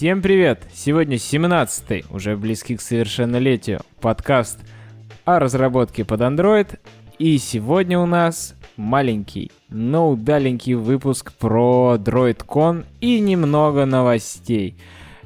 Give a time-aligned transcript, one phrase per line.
[0.00, 0.62] Всем привет!
[0.72, 4.58] Сегодня 17-й, уже близкий к совершеннолетию, подкаст
[5.26, 6.78] о разработке под Android.
[7.18, 14.74] И сегодня у нас маленький, но удаленький выпуск про DroidCon и немного новостей.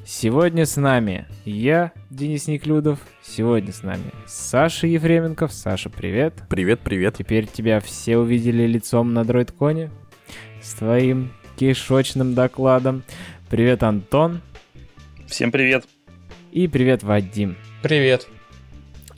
[0.04, 2.99] Сегодня с нами я, Денис Неклюдов.
[3.22, 5.52] Сегодня с нами Саша Ефременков.
[5.52, 6.35] Саша, привет.
[6.49, 7.14] Привет, привет.
[7.16, 9.91] Теперь тебя все увидели лицом на DroidCon
[10.61, 13.04] с твоим кишочным докладом.
[13.49, 14.41] Привет, Антон.
[15.34, 15.88] Всем привет.
[16.52, 17.56] И привет, Вадим.
[17.82, 18.29] Привет.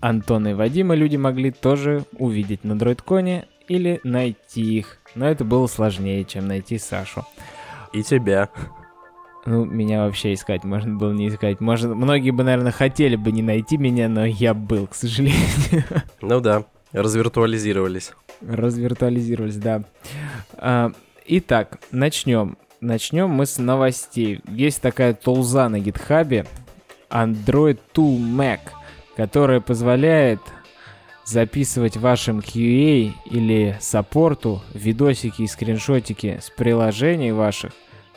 [0.01, 4.97] Антона и Вадима люди могли тоже увидеть на DroidCon или найти их.
[5.15, 7.27] Но это было сложнее, чем найти Сашу.
[7.93, 8.49] И тебя.
[9.45, 11.61] Ну, меня вообще искать можно было не искать.
[11.61, 15.37] Может, многие бы, наверное, хотели бы не найти меня, но я был, к сожалению.
[16.23, 18.15] Ну да, развиртуализировались.
[18.41, 19.85] Развиртуализировались, да.
[20.55, 20.93] А,
[21.27, 22.57] итак, начнем.
[22.87, 24.41] Начнем мы с новостей.
[24.47, 26.47] Есть такая тулза на гитхабе
[27.11, 28.61] Android Tool Mac,
[29.17, 30.39] которая позволяет
[31.25, 37.73] записывать вашим QA или саппорту видосики и скриншотики с приложений ваших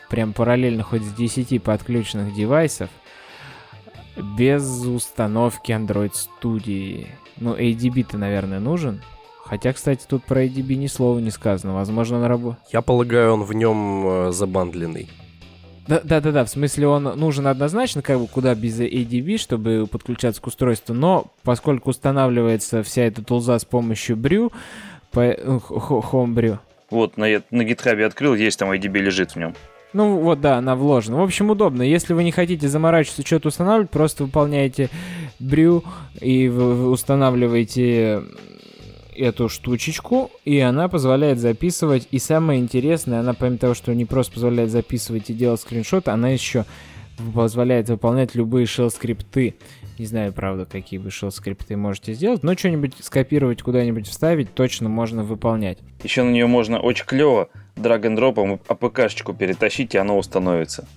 [0.07, 2.91] прям параллельно хоть с 10 подключенных девайсов,
[4.37, 7.07] без установки Android Studio.
[7.37, 9.01] Ну, ADB-то, наверное, нужен.
[9.49, 11.73] Хотя, кстати, тут про ADB ни слова не сказано.
[11.73, 12.57] Возможно, на работу.
[12.71, 15.09] Я полагаю, он в нем э, забандленный.
[15.87, 19.87] Да, да, да, да, в смысле он нужен однозначно, как бы куда без ADB, чтобы
[19.91, 24.53] подключаться к устройству, но поскольку устанавливается вся эта тулза с помощью Brew,
[25.11, 26.59] по, Homebrew.
[26.91, 29.55] Вот, на, на GitHub открыл, есть там ADB лежит в нем.
[29.93, 31.17] Ну вот, да, она вложена.
[31.17, 31.81] В общем, удобно.
[31.81, 34.91] Если вы не хотите заморачиваться, что-то устанавливать, просто выполняете
[35.39, 35.83] брю
[36.21, 38.21] и вы устанавливаете
[39.19, 42.07] эту штучечку, и она позволяет записывать.
[42.11, 46.29] И самое интересное, она помимо того, что не просто позволяет записывать и делать скриншоты, она
[46.29, 46.65] еще
[47.33, 49.55] позволяет выполнять любые shell-скрипты.
[49.97, 55.23] Не знаю, правда, какие вы shell-скрипты можете сделать, но что-нибудь скопировать, куда-нибудь вставить точно можно
[55.23, 55.77] выполнять.
[56.03, 60.87] Еще на нее можно очень клево drag-n-drop ом APK шечку перетащить, и оно установится.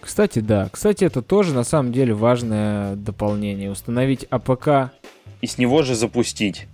[0.00, 0.68] Кстати, да.
[0.70, 3.70] Кстати, это тоже на самом деле важное дополнение.
[3.70, 4.92] Установить APK.
[5.40, 6.66] И с него же запустить.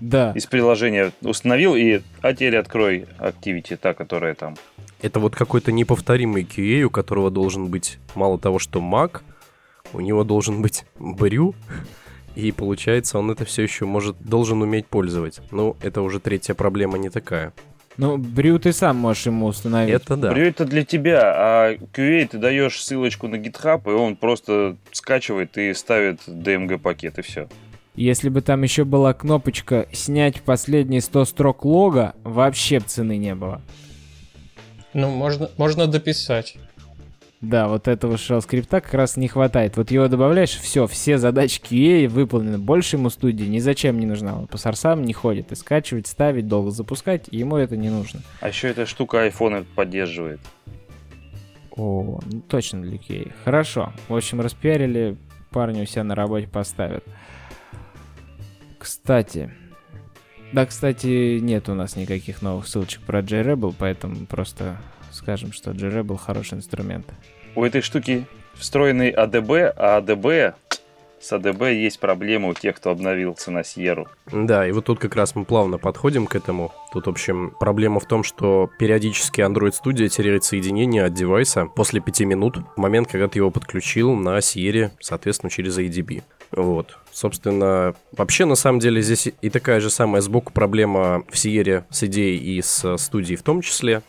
[0.00, 0.32] Да.
[0.34, 4.56] Из приложения установил, и а теперь открой Activity, та, которая там.
[5.02, 9.22] Это вот какой-то неповторимый QA, у которого должен быть мало того, что Mac,
[9.92, 11.54] у него должен быть Brew,
[12.34, 15.40] и получается, он это все еще может, должен уметь пользовать.
[15.50, 17.52] Ну, это уже третья проблема не такая.
[17.96, 19.94] Ну, Брю ты сам можешь ему установить.
[19.94, 20.32] Это да.
[20.32, 25.58] Брю это для тебя, а QA ты даешь ссылочку на GitHub, и он просто скачивает
[25.58, 27.48] и ставит DMG пакет, и все.
[27.94, 33.60] Если бы там еще была кнопочка «Снять последние 100 строк лога», вообще цены не было.
[34.94, 36.56] Ну, можно, можно дописать.
[37.40, 39.76] Да, вот этого shell скрипта как раз не хватает.
[39.78, 42.58] Вот его добавляешь, все, все задачи QA выполнены.
[42.58, 44.38] Больше ему студии ни зачем не нужна.
[44.38, 45.50] Он по сорсам не ходит.
[45.50, 48.20] И скачивать, ставить, долго запускать, ему это не нужно.
[48.40, 50.40] А еще эта штука iPhone поддерживает.
[51.70, 53.32] О, ну точно для QA.
[53.44, 53.94] Хорошо.
[54.08, 55.16] В общем, распиарили,
[55.50, 57.04] парни у себя на работе поставят.
[58.80, 59.50] Кстати,
[60.52, 64.78] да, кстати, нет у нас никаких новых ссылочек про JRebel, поэтому просто
[65.12, 67.06] скажем, что JRebel хороший инструмент.
[67.54, 70.54] У этой штуки встроенный ADB, а ADB
[71.20, 74.08] с ADB есть проблема у тех, кто обновился на Sierra.
[74.32, 76.72] Да, и вот тут как раз мы плавно подходим к этому.
[76.94, 82.00] Тут, в общем, проблема в том, что периодически Android Studio теряет соединение от девайса после
[82.00, 86.22] 5 минут, в момент, когда ты его подключил на Sierra, соответственно, через ADB.
[86.52, 86.98] Вот.
[87.12, 92.02] Собственно, вообще, на самом деле, здесь и такая же самая сбоку проблема в Sierra с
[92.04, 94.02] идеей и с студией в том числе.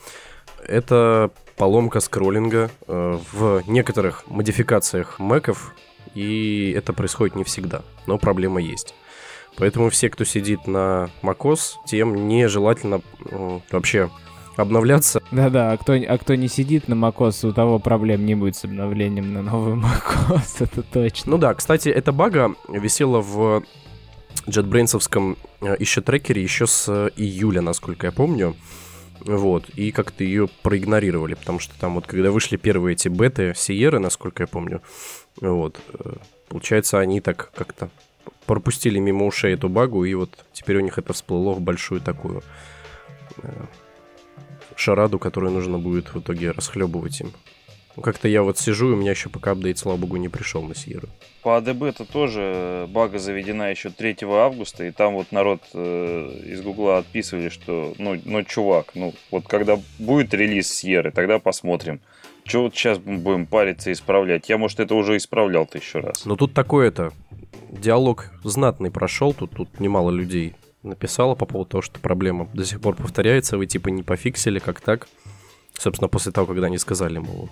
[0.67, 5.75] Это поломка скроллинга э, в некоторых модификациях мэков,
[6.15, 8.95] и это происходит не всегда, но проблема есть.
[9.57, 14.09] Поэтому все, кто сидит на macOS, тем нежелательно э, вообще
[14.55, 15.21] обновляться.
[15.31, 18.65] Да-да, а кто, а кто не сидит на macOS, у того проблем не будет с
[18.65, 21.31] обновлением на новый macOS, это точно.
[21.31, 23.63] Ну да, кстати, эта бага висела в
[24.47, 28.55] JetBrains э, еще трекере еще с июля, насколько я помню.
[29.23, 33.99] Вот, и как-то ее проигнорировали, потому что там вот, когда вышли первые эти беты Сиеры,
[33.99, 34.81] насколько я помню,
[35.39, 36.13] вот, э,
[36.49, 37.91] получается, они так как-то
[38.47, 42.41] пропустили мимо ушей эту багу, и вот теперь у них это всплыло в большую такую
[43.37, 43.49] э,
[44.75, 47.31] шараду, которую нужно будет в итоге расхлебывать им.
[47.95, 50.61] Ну, как-то я вот сижу, и у меня еще пока апдейт, слава богу, не пришел
[50.61, 51.09] на Сьерру.
[51.43, 56.61] По ADB это тоже бага заведена еще 3 августа, и там вот народ э, из
[56.61, 61.99] Гугла отписывали, что, ну, ну, чувак, ну, вот когда будет релиз Сьерры, тогда посмотрим.
[62.43, 64.49] Че вот сейчас будем париться и исправлять?
[64.49, 66.25] Я, может, это уже исправлял тысячу раз.
[66.25, 67.11] Но тут такое-то,
[67.69, 72.81] диалог знатный прошел, тут, тут немало людей написало по поводу того, что проблема до сих
[72.81, 75.07] пор повторяется, вы типа не пофиксили, как так.
[75.77, 77.51] Собственно, после того, когда они сказали, мол, вот,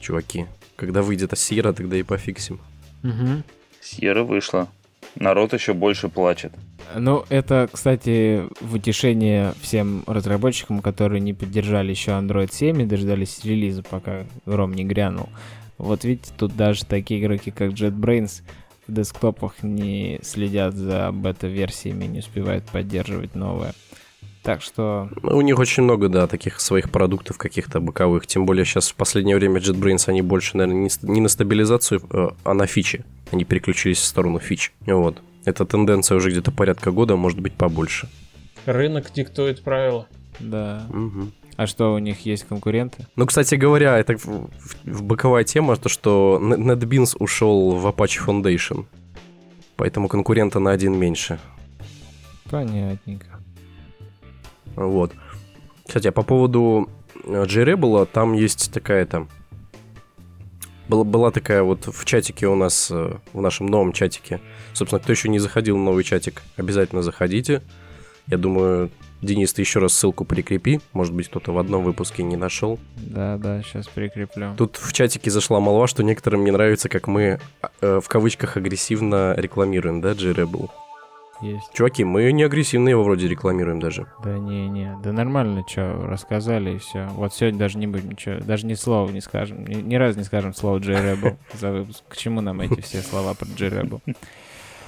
[0.00, 0.46] чуваки,
[0.76, 2.60] когда выйдет Асира, тогда и пофиксим.
[3.02, 3.42] Угу.
[3.80, 4.68] Сьерра вышла.
[5.16, 6.52] Народ еще больше плачет.
[6.94, 13.44] Ну, это, кстати, в утешение всем разработчикам, которые не поддержали еще Android 7 и дождались
[13.44, 15.28] релиза, пока Ром не грянул.
[15.78, 18.42] Вот видите, тут даже такие игроки, как JetBrains,
[18.92, 23.74] десктопах не следят за бета-версиями, не успевают поддерживать новое.
[24.42, 25.08] Так что...
[25.22, 28.26] Ну, у них очень много, да, таких своих продуктов каких-то боковых.
[28.26, 32.54] Тем более сейчас в последнее время JetBrains, они больше, наверное, не на стабилизацию, э, а
[32.54, 33.04] на фичи.
[33.30, 34.72] Они переключились в сторону фич.
[34.80, 35.22] Вот.
[35.44, 38.08] Эта тенденция уже где-то порядка года, может быть, побольше.
[38.66, 40.08] Рынок диктует правила.
[40.40, 40.86] Да.
[40.90, 41.28] Угу.
[41.56, 43.06] А что, у них есть конкуренты?
[43.16, 44.48] Ну, кстати говоря, это в,
[45.02, 48.86] боковая тема, то, что NetBeans ушел в Apache Foundation.
[49.76, 51.38] Поэтому конкурента на один меньше.
[52.50, 53.26] Понятненько.
[54.76, 55.12] Вот.
[55.86, 56.88] Кстати, а по поводу
[57.24, 59.26] JRebel, там есть такая-то...
[60.88, 64.40] Была, была такая вот в чатике у нас, э, в нашем новом чатике.
[64.72, 67.62] Собственно, кто еще не заходил в новый чатик, обязательно заходите.
[68.26, 68.90] Я думаю,
[69.22, 70.80] Денис, ты еще раз ссылку прикрепи.
[70.92, 72.80] Может быть, кто-то в одном выпуске не нашел.
[72.96, 74.54] Да, да, сейчас прикреплю.
[74.56, 77.38] Тут в чатике зашла молва, что некоторым не нравится, как мы
[77.80, 80.68] э, в кавычках агрессивно рекламируем, да, G-Rebel?
[81.42, 81.72] Есть.
[81.72, 84.06] Чуваки, мы не агрессивно его вроде рекламируем даже.
[84.22, 87.08] Да не-не, да нормально, что, рассказали и все.
[87.14, 90.24] Вот сегодня даже не будем ничего, даже ни слова не скажем, ни, ни разу не
[90.24, 92.04] скажем слово за выпуск.
[92.08, 94.00] К чему нам эти все слова про J-Rebel?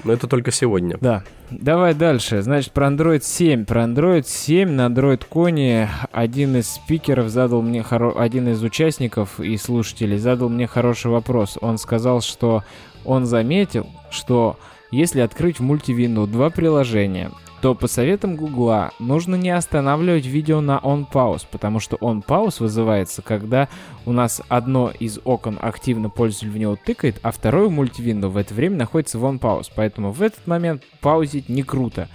[0.05, 0.99] Но это только сегодня.
[1.01, 1.25] Да.
[1.51, 2.43] Давай дальше.
[2.43, 3.65] Значит, про Android 7.
[3.65, 8.13] Про Android 7 на Android Коне один из спикеров задал мне хоро...
[8.13, 11.59] один из участников и слушателей задал мне хороший вопрос.
[11.61, 12.65] Он сказал, что
[13.05, 14.59] он заметил, что
[14.91, 17.31] если открыть в мультивинду два приложения,
[17.65, 22.57] то по советам Гугла нужно не останавливать видео на on pause, потому что on pause
[22.59, 23.71] вызывается, когда
[24.05, 28.53] у нас одно из окон активно пользователь в него тыкает, а второе мультивинду в это
[28.53, 29.71] время находится в on pause.
[29.75, 32.11] Поэтому в этот момент паузить не круто.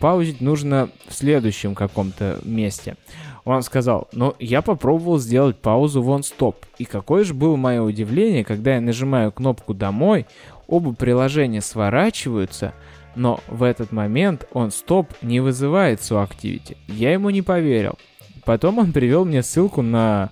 [0.00, 2.96] Паузить нужно в следующем каком-то месте.
[3.44, 6.56] Он сказал, ну, я попробовал сделать паузу в on-stop.
[6.78, 10.26] И какое же было мое удивление, когда я нажимаю кнопку «Домой»,
[10.68, 12.74] Оба приложения сворачиваются,
[13.16, 16.76] но в этот момент он стоп не вызывает SoActivity.
[16.86, 17.98] Я ему не поверил.
[18.44, 20.30] Потом он привел мне ссылку на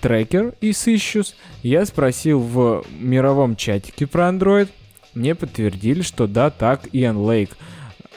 [0.00, 1.34] трекер из Issues.
[1.62, 4.68] Я спросил в мировом чатике про Android.
[5.14, 7.56] Мне подтвердили, что да, так, Иэн Лейк–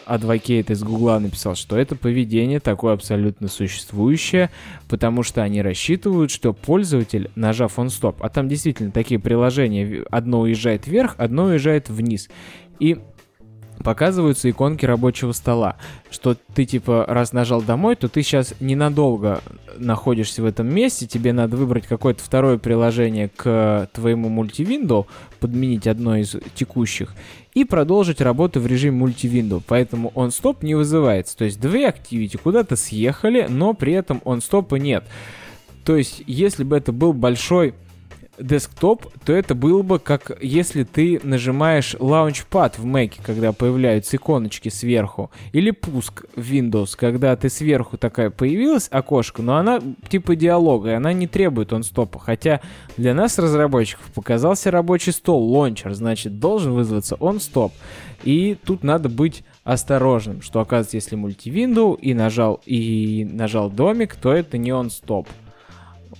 [0.07, 4.49] адвокейт из Гугла написал, что это поведение такое абсолютно существующее,
[4.87, 10.41] потому что они рассчитывают, что пользователь, нажав он стоп, а там действительно такие приложения, одно
[10.41, 12.29] уезжает вверх, одно уезжает вниз.
[12.79, 12.97] И
[13.83, 15.77] показываются иконки рабочего стола,
[16.09, 19.41] что ты типа раз нажал домой, то ты сейчас ненадолго
[19.77, 25.07] находишься в этом месте, тебе надо выбрать какое-то второе приложение к твоему мультивинду,
[25.39, 27.13] подменить одно из текущих,
[27.53, 29.63] и продолжить работу в режиме мультивинду.
[29.65, 31.35] Поэтому он стоп не вызывается.
[31.37, 35.03] То есть две activity куда-то съехали, но при этом он стопа нет.
[35.83, 37.73] То есть, если бы это был большой
[38.39, 44.69] десктоп, то это было бы как если ты нажимаешь Launchpad в Mac, когда появляются иконочки
[44.69, 50.91] сверху, или пуск в Windows, когда ты сверху такая появилась окошко, но она типа диалога,
[50.91, 52.19] и она не требует он стопа.
[52.19, 52.61] Хотя
[52.95, 57.73] для нас, разработчиков, показался рабочий стол, лончер, значит, должен вызваться он стоп.
[58.23, 64.33] И тут надо быть осторожным, что оказывается, если мультивинду и нажал, и нажал домик, то
[64.33, 65.27] это не он стоп.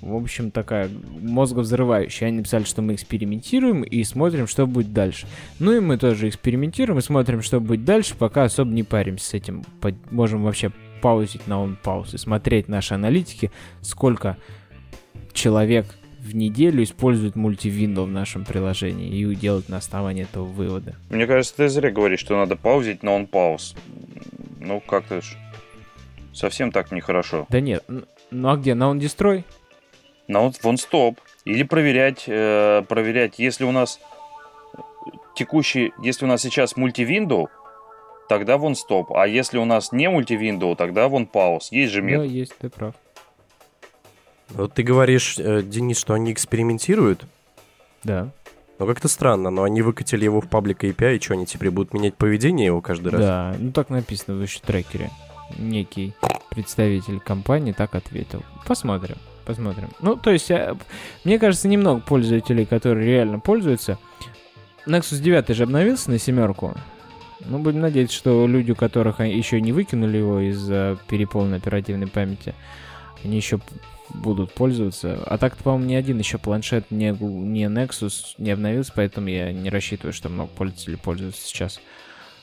[0.02, 0.90] В общем, такая
[1.20, 2.28] мозговзрывающая.
[2.28, 5.28] Они написали, что мы экспериментируем и смотрим, что будет дальше.
[5.60, 9.34] Ну и мы тоже экспериментируем и смотрим, что будет дальше, пока особо не паримся с
[9.34, 9.64] этим.
[10.12, 13.52] Можем вообще паузить на он пауз и смотреть наши аналитики,
[13.82, 14.38] сколько
[15.34, 15.86] человек
[16.20, 20.96] в неделю использует мультивинду в нашем приложении и делать на основании этого выводы.
[21.10, 23.76] Мне кажется, ты зря говоришь, что надо паузить на он пауз.
[24.60, 25.38] Ну, как-то ж
[26.34, 27.48] совсем так нехорошо.
[27.50, 27.84] Да нет,
[28.32, 28.76] ну а где?
[28.76, 29.46] На он дестрой?
[30.28, 31.20] На вот вон стоп.
[31.46, 34.00] Или проверять, э, проверять, если у нас
[35.36, 37.50] текущий, если у нас сейчас мультивиндоу,
[38.28, 39.14] тогда вон стоп.
[39.14, 41.72] А если у нас не мультивиндоу, тогда вон пауз.
[41.72, 42.28] Есть же метод.
[42.28, 42.96] Да, есть, ты прав.
[44.50, 47.26] Вот ты говоришь, э, Денис, что они экспериментируют?
[48.04, 48.30] Да.
[48.80, 51.94] Ну как-то странно, но они выкатили его в паблик API, и что, они теперь будут
[51.94, 53.22] менять поведение его каждый раз?
[53.22, 55.10] Да, ну так написано в еще трекере.
[55.58, 56.14] Некий
[56.50, 58.44] представитель компании так ответил.
[58.68, 59.18] Посмотрим.
[59.48, 59.90] Посмотрим.
[60.02, 60.52] Ну, то есть,
[61.24, 63.98] мне кажется, немного пользователей, которые реально пользуются.
[64.86, 66.76] Nexus 9 же обновился на семерку.
[67.46, 72.56] Ну, будем надеяться, что люди, у которых еще не выкинули его из-за переполненной оперативной памяти,
[73.24, 73.62] они еще
[74.10, 75.24] будут пользоваться.
[75.26, 79.70] А так, по-моему, ни один еще планшет не, не Nexus не обновился, поэтому я не
[79.70, 81.80] рассчитываю, что много пользователей пользуются сейчас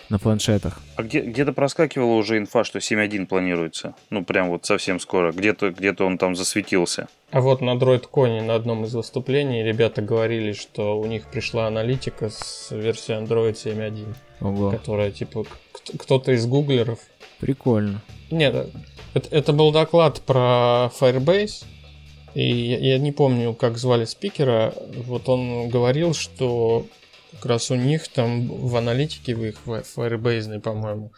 [0.08, 0.80] на планшетах.
[0.96, 3.94] А где, где-то проскакивала уже инфа, что 7.1 планируется.
[4.10, 5.32] Ну, прям вот совсем скоро.
[5.32, 7.08] Где-то, где-то он там засветился.
[7.30, 12.30] А вот на DroidCon на одном из выступлений ребята говорили, что у них пришла аналитика
[12.30, 14.14] с версии Android 7.1.
[14.40, 14.70] Ого.
[14.70, 15.44] Которая, типа,
[15.98, 16.98] кто-то из гуглеров.
[17.40, 18.00] Прикольно.
[18.30, 18.68] Нет,
[19.14, 21.64] это, это был доклад про Firebase.
[22.34, 24.74] И я, я не помню, как звали спикера.
[25.06, 26.86] Вот он говорил, что
[27.34, 31.12] как раз у них там в аналитике, в их Firebase, по-моему,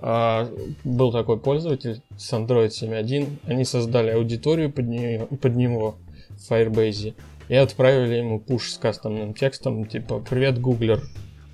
[0.00, 0.48] а,
[0.84, 3.28] был такой пользователь с Android 7.1.
[3.46, 5.96] Они создали аудиторию под, нее, под него
[6.30, 7.14] в Firebase
[7.48, 11.02] и отправили ему пуш с кастомным текстом, типа «Привет, гуглер,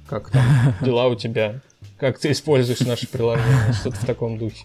[0.09, 0.45] как там
[0.83, 1.61] дела у тебя?
[1.99, 4.65] Как ты используешь наше приложение?» Что-то в таком духе.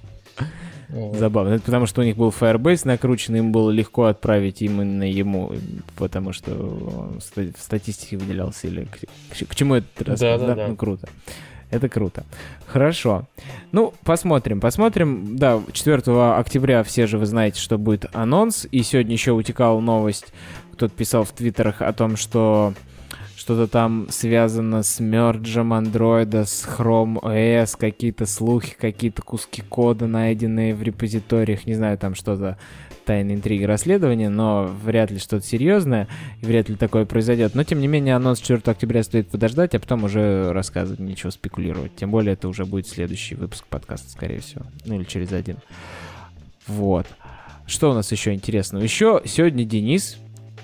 [1.13, 1.53] Забавно.
[1.53, 5.53] Это потому, что у них был Firebase накручен, им было легко отправить именно ему,
[5.95, 7.21] потому что в
[7.57, 10.67] статистике выделялся или к, к чему это рассказ, да, да, да?
[10.67, 11.07] Ну, круто.
[11.69, 12.25] Это круто.
[12.67, 13.27] Хорошо.
[13.71, 15.37] Ну, посмотрим, посмотрим.
[15.37, 16.01] Да, 4
[16.33, 18.67] октября все же вы знаете, что будет анонс.
[18.71, 20.33] И сегодня еще утекала новость,
[20.73, 22.73] кто-то писал в твиттерах о том, что
[23.35, 30.75] что-то там связано с мерджем андроида, с Chrome OS, какие-то слухи, какие-то куски кода, найденные
[30.75, 32.57] в репозиториях, не знаю, там что-то
[33.05, 36.07] тайные интриги расследования, но вряд ли что-то серьезное,
[36.41, 37.55] и вряд ли такое произойдет.
[37.55, 41.95] Но, тем не менее, анонс 4 октября стоит подождать, а потом уже рассказывать, ничего спекулировать.
[41.95, 44.65] Тем более, это уже будет следующий выпуск подкаста, скорее всего.
[44.85, 45.57] Ну, или через один.
[46.67, 47.07] Вот.
[47.65, 48.83] Что у нас еще интересного?
[48.83, 50.17] Еще сегодня Денис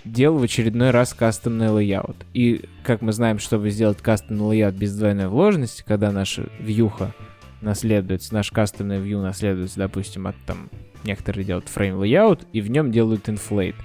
[0.08, 2.18] делал в очередной раз кастомный layout.
[2.34, 7.14] И, как мы знаем, чтобы сделать кастомный layout без двойной вложенности, когда наша вьюха
[7.62, 10.70] наследуется, наш кастомный view наследуется, допустим, от там
[11.04, 13.76] некоторые делают frame layout, и в нем делают inflate.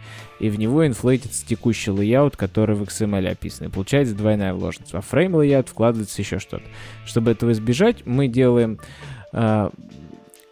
[0.40, 3.68] И в него инфлейтится текущий layout, который в XML описан.
[3.68, 4.94] И получается двойная вложенность.
[4.94, 6.64] А frame layout вкладывается еще что-то.
[7.06, 8.78] Чтобы этого избежать, мы делаем
[9.32, 9.70] э,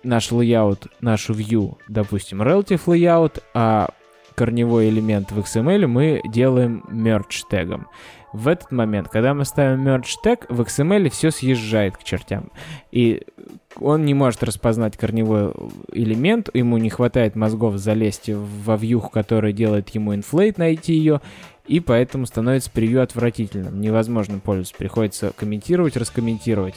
[0.03, 3.91] наш layout, нашу view, допустим, relative layout, а
[4.35, 7.87] корневой элемент в XML мы делаем merge тегом.
[8.33, 12.51] В этот момент, когда мы ставим merge тег, в XML все съезжает к чертям.
[12.93, 13.23] И
[13.77, 15.53] он не может распознать корневой
[15.93, 21.21] элемент, ему не хватает мозгов залезть во вьюх, который делает ему inflate, найти ее,
[21.67, 23.81] и поэтому становится превью отвратительным.
[23.81, 26.75] Невозможно пользоваться, приходится комментировать, раскомментировать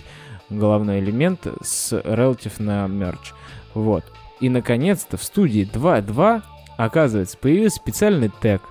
[0.50, 3.34] головной элемент с relative на merge.
[3.74, 4.04] Вот.
[4.40, 6.42] И, наконец-то, в студии 2.2
[6.78, 8.62] Оказывается, появился специальный тег,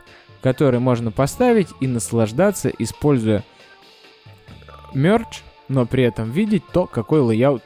[0.42, 3.44] который можно поставить и наслаждаться, используя
[4.94, 7.62] merge, но при этом видеть то, какой layout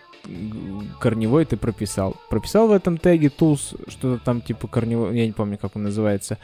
[1.00, 2.16] корневой ты прописал.
[2.28, 6.38] Прописал в этом теге tools, что-то там типа корневой, я не помню, как он называется,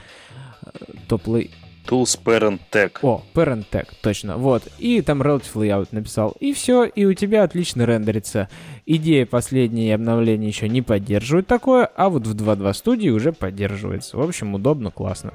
[1.09, 1.51] top lay...
[1.87, 2.99] Tools Parent Tag.
[3.03, 4.37] О, Parent Tag, точно.
[4.37, 4.63] Вот.
[4.79, 6.35] И там Relative Layout написал.
[6.41, 8.49] И все, и у тебя отлично рендерится.
[8.87, 14.17] Идея последние обновления еще не поддерживают такое, а вот в 2.2 студии уже поддерживается.
[14.17, 15.35] В общем, удобно, классно.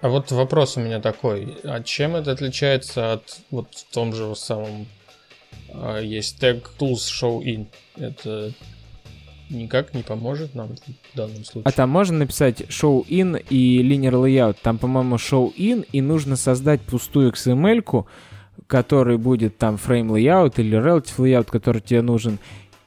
[0.00, 1.56] А вот вопрос у меня такой.
[1.64, 4.86] А чем это отличается от вот в том же самом
[5.72, 7.66] а, есть тег tools show in?
[7.96, 8.52] Это
[9.50, 11.62] никак не поможет нам в данном случае.
[11.64, 14.56] А там можно написать show in и linear layout.
[14.62, 18.06] Там, по-моему, show in, и нужно создать пустую XML-ку,
[18.66, 22.38] который будет там frame layout или relative layout, который тебе нужен.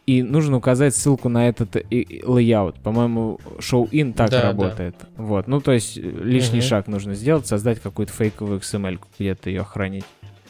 [0.05, 2.75] И нужно указать ссылку на этот layout.
[2.81, 4.95] По-моему, show in так да, работает.
[4.99, 5.23] Да.
[5.23, 5.47] Вот.
[5.47, 6.67] Ну, то есть лишний угу.
[6.67, 10.05] шаг нужно сделать, создать какую-то фейковую XML, где-то ее хранить.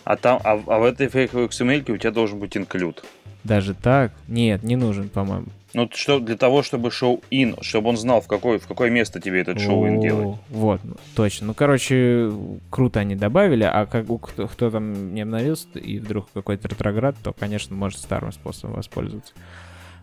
[0.06, 3.04] А там, а, а в этой фейковой XML у тебя должен быть инклюд.
[3.44, 4.12] Даже так?
[4.28, 5.48] Нет, не нужен, по-моему.
[5.74, 9.42] Ну, что для того, чтобы шоу-ин, чтобы он знал, в, какой, в какое место тебе
[9.42, 10.38] этот шоу-ин делать.
[10.50, 10.80] Вот,
[11.16, 11.48] точно.
[11.48, 12.32] Ну, короче,
[12.70, 17.34] круто они добавили, а как кто, кто там не обновился и вдруг какой-то ретроград, то,
[17.34, 19.34] конечно, может старым способом воспользоваться.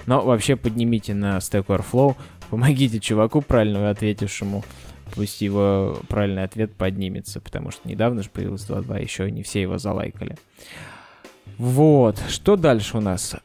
[0.06, 2.16] Но вообще поднимите на Stack Overflow,
[2.50, 4.64] помогите чуваку, правильно ответившему,
[5.14, 9.78] пусть его правильный ответ поднимется, потому что недавно же появилось 2.2, еще не все его
[9.78, 10.36] залайкали.
[11.58, 13.36] Вот, что дальше у нас?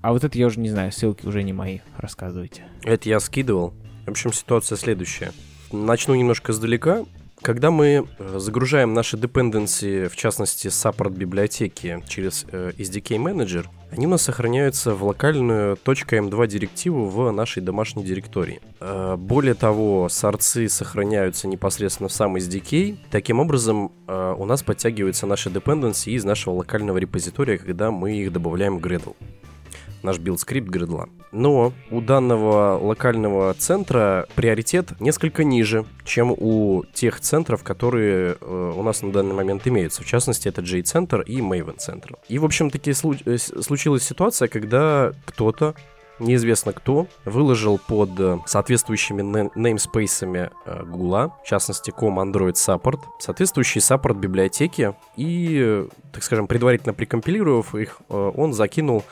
[0.00, 1.80] А вот это я уже не знаю, ссылки уже не мои.
[1.96, 2.64] Рассказывайте.
[2.82, 3.74] Это я скидывал.
[4.06, 5.32] В общем, ситуация следующая.
[5.72, 7.04] Начну немножко издалека.
[7.42, 14.06] Когда мы э, загружаем наши dependency, в частности, support библиотеки через э, SDK Manager, они
[14.06, 18.60] у нас сохраняются в локальную .m2 директиву в нашей домашней директории.
[18.80, 22.98] Э, более того, сорцы сохраняются непосредственно в сам SDK.
[23.10, 28.78] Таким образом, у нас подтягиваются наши dependency из нашего локального репозитория, когда мы их добавляем
[28.78, 29.14] в Gradle
[30.02, 31.08] наш build script Gradle а.
[31.30, 38.82] Но у данного локального центра приоритет несколько ниже, чем у тех центров, которые э, у
[38.82, 40.02] нас на данный момент имеются.
[40.02, 42.14] В частности, это JCenter и Maven центр.
[42.28, 45.74] И, в общем-таки, слу- случилась ситуация, когда кто-то
[46.18, 53.80] неизвестно кто, выложил под э, соответствующими namespace э, Google, в частности, com Android Support, соответствующий
[53.80, 59.04] support библиотеки, и, э, так скажем, предварительно прикомпилировав их, он закинул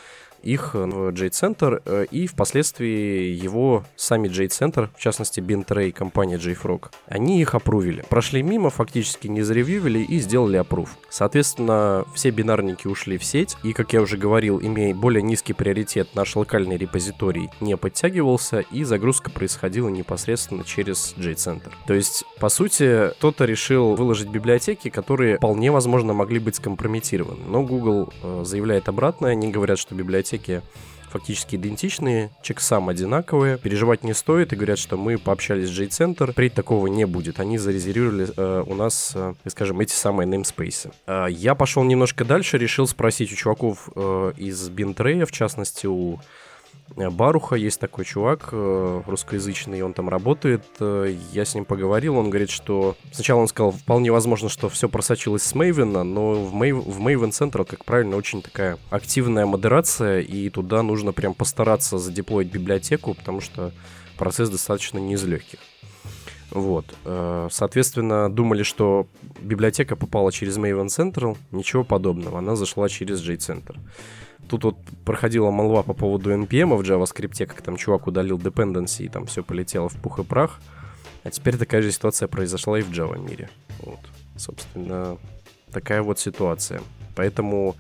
[0.47, 7.41] их в J-Center э, и впоследствии его сами J-Center, в частности Bintray, компания JFrog, они
[7.41, 8.05] их опрувили.
[8.09, 10.97] Прошли мимо, фактически не заревьювили и сделали опрув.
[11.11, 16.15] Соответственно, все бинарники ушли в сеть, и, как я уже говорил, имея более низкий приоритет,
[16.15, 21.73] наш локальный репозиторий не подтягивался, и загрузка происходила непосредственно через J-Center.
[21.87, 27.45] То есть, по сути, кто-то решил выложить библиотеки, которые вполне возможно могли быть скомпрометированы.
[27.47, 30.63] Но Google э, заявляет обратное, они говорят, что библиотеки библиотеки
[31.11, 36.51] фактически идентичные, чексам одинаковые, переживать не стоит и говорят, что мы пообщались с J-Center, при
[36.51, 37.41] такого не будет.
[37.41, 40.93] Они зарезервировали э, у нас, э, скажем, эти самые namespace.
[41.07, 46.19] Э, я пошел немножко дальше, решил спросить у чуваков э, из Бинтрея, в частности у
[46.95, 50.65] Баруха, есть такой чувак э, русскоязычный, он там работает.
[50.81, 52.97] Э, я с ним поговорил, он говорит, что...
[53.13, 57.31] Сначала он сказал, вполне возможно, что все просочилось с Мейвена, но в, Maven, в Maven
[57.31, 63.41] Central, как правильно, очень такая активная модерация, и туда нужно прям постараться задеплоить библиотеку, потому
[63.41, 63.73] что
[64.17, 65.59] процесс достаточно не из легких.
[66.53, 66.87] Вот.
[67.51, 69.09] Соответственно, думали, что
[69.41, 71.37] библиотека попала через Maven Central.
[71.51, 72.39] Ничего подобного.
[72.39, 73.77] Она зашла через J-Center.
[74.49, 79.09] Тут вот проходила молва по поводу NPM в JavaScript, как там чувак удалил dependency, и
[79.09, 80.61] там все полетело в пух и прах.
[81.25, 83.51] А теперь такая же ситуация произошла и в Java мире.
[83.81, 83.99] Вот,
[84.37, 85.19] собственно,
[85.73, 86.81] такая вот ситуация.
[87.17, 87.75] Поэтому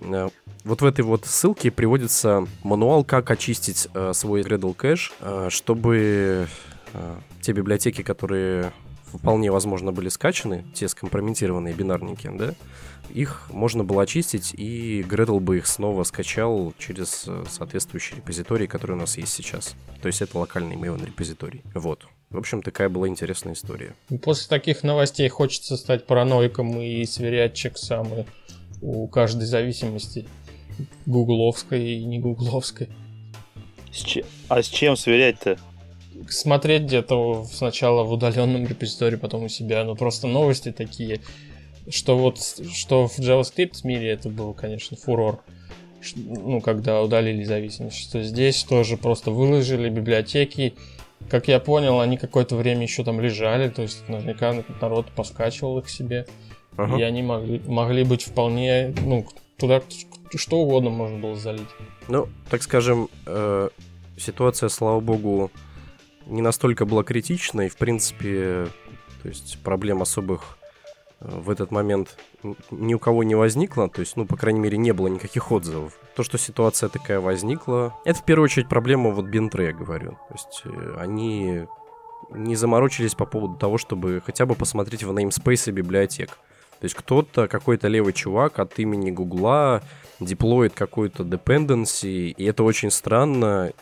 [0.00, 0.28] э,
[0.64, 6.48] вот в этой вот ссылке приводится мануал, как очистить э, свой Gradle кэш, э, чтобы
[6.92, 8.72] э, те библиотеки, которые
[9.04, 12.54] вполне возможно были скачаны, те скомпрометированные бинарники, да,
[13.12, 18.92] их можно было очистить, и Gradle бы их снова скачал через э, соответствующий репозиторий, который
[18.92, 19.74] у нас есть сейчас.
[20.02, 21.62] То есть это локальный Maven репозиторий.
[21.74, 22.06] Вот.
[22.30, 23.94] В общем, такая была интересная история.
[24.22, 28.26] После таких новостей хочется стать параноиком и сверять чексамы
[28.82, 30.26] у каждой зависимости
[31.06, 32.88] гугловской и не гугловской.
[33.92, 34.24] С че...
[34.48, 35.58] А с чем сверять-то?
[36.28, 39.84] Смотреть где-то сначала в удаленном репозитории, потом у себя.
[39.84, 41.20] Ну просто новости такие
[41.90, 45.40] что вот что в JavaScript мире это был, конечно, фурор.
[46.14, 50.74] Ну, когда удалили зависимость, что здесь тоже просто выложили библиотеки.
[51.28, 55.88] Как я понял, они какое-то время еще там лежали, то есть наверняка народ поскачивал их
[55.88, 56.26] себе.
[56.76, 56.98] Ага.
[56.98, 59.82] И они могли, могли быть вполне, ну, туда
[60.34, 61.68] что угодно можно было залить.
[62.08, 63.68] Ну, так скажем, э,
[64.16, 65.50] ситуация, слава богу,
[66.26, 67.68] не настолько была критичной.
[67.68, 68.68] В принципе,
[69.22, 70.55] то есть проблем особых
[71.20, 72.18] в этот момент
[72.70, 75.98] ни у кого не возникло, то есть, ну, по крайней мере, не было никаких отзывов.
[76.14, 80.12] То, что ситуация такая возникла, это в первую очередь проблема вот Бинтре, я говорю.
[80.28, 81.66] То есть э, они
[82.30, 86.38] не заморочились по поводу того, чтобы хотя бы посмотреть в namespace библиотек.
[86.80, 89.82] То есть кто-то, какой-то левый чувак от имени Гугла
[90.20, 93.72] деплоит какую-то dependency, и это очень странно.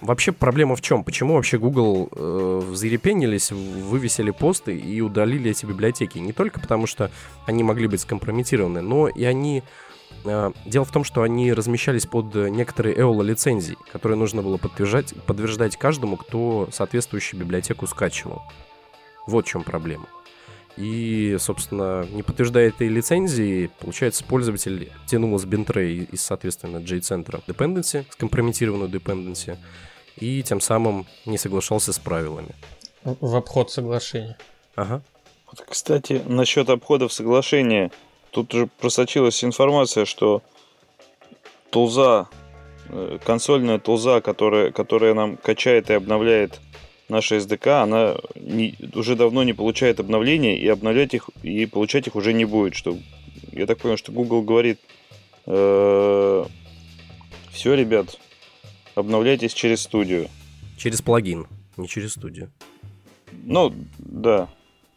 [0.00, 1.04] Вообще проблема в чем?
[1.04, 6.18] Почему вообще Google э, взрепенились, вывесили посты и удалили эти библиотеки?
[6.18, 7.10] Не только потому, что
[7.46, 9.62] они могли быть скомпрометированы, но и они...
[10.24, 15.14] Э, дело в том, что они размещались под некоторые EOLA лицензии, которые нужно было подтверждать,
[15.26, 18.42] подтверждать каждому, кто соответствующую библиотеку скачивал.
[19.26, 20.06] Вот в чем проблема.
[20.80, 28.06] И, собственно, не подтверждая этой лицензии, получается, пользователь тянул с бинтрей из, соответственно, J-центра dependency,
[28.10, 29.58] скомпрометированную dependency,
[30.16, 32.54] и тем самым не соглашался с правилами.
[33.04, 34.38] В обход соглашения.
[34.74, 35.02] Ага.
[35.46, 37.90] Вот, кстати, насчет обходов соглашения.
[38.30, 40.42] Тут уже просочилась информация, что
[41.68, 42.28] тулза,
[42.88, 46.58] э, консольная тулза, которая, которая нам качает и обновляет
[47.10, 52.16] наша SDK, она не, уже давно не получает обновления, и обновлять их, и получать их
[52.16, 52.74] уже не будет.
[52.74, 52.96] Что,
[53.52, 54.80] я так понял, что Google говорит,
[55.46, 56.44] э,
[57.50, 58.18] все, ребят,
[58.94, 60.28] обновляйтесь через студию.
[60.78, 61.46] Через плагин,
[61.76, 62.50] не через студию.
[63.32, 64.48] Ну, да.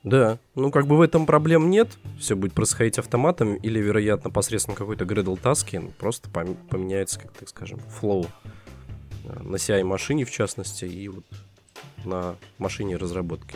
[0.03, 4.75] Да, ну как бы в этом проблем нет, все будет происходить автоматом или, вероятно, посредством
[4.75, 8.25] какой-то Gradle таски, просто поменяется, как так скажем, флоу
[9.23, 11.23] э, на CI-машине в частности и вот
[12.05, 13.55] на машине разработки.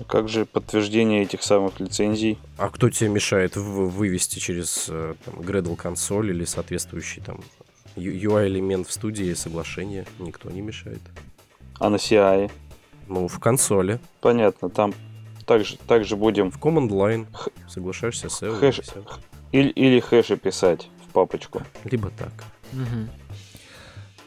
[0.00, 2.38] А как же подтверждение этих самых лицензий?
[2.56, 7.40] А кто тебе мешает вывести через э, там, Gradle консоль или соответствующий там
[7.96, 10.06] UI-элемент в студии соглашение?
[10.20, 11.00] Никто не мешает.
[11.80, 12.50] А на CI?
[13.08, 13.98] Ну, в консоли.
[14.20, 14.94] Понятно, там
[15.46, 16.50] также, также будем...
[16.50, 17.50] В command line Х...
[17.68, 18.40] соглашаешься с.
[18.58, 18.82] Хэш...
[19.50, 21.62] Или, или хэши писать в папочку.
[21.84, 22.32] Либо так.
[22.72, 23.27] Угу.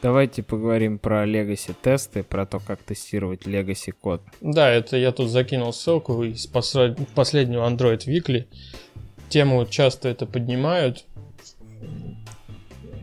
[0.01, 4.21] Давайте поговорим про Legacy тесты, про то, как тестировать Legacy код.
[4.41, 8.45] Да, это я тут закинул ссылку из последнего Android Weekly.
[9.29, 11.05] Тему часто это поднимают.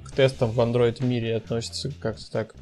[0.05, 2.55] К тестам в Android мире относятся как-то так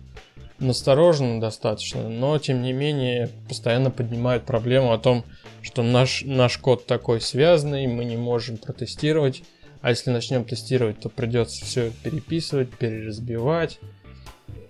[0.58, 5.24] настороженно достаточно, но тем не менее постоянно поднимают проблему о том,
[5.62, 9.42] что наш, наш код такой связанный, мы не можем протестировать,
[9.80, 13.78] а если начнем тестировать, то придется все переписывать, переразбивать.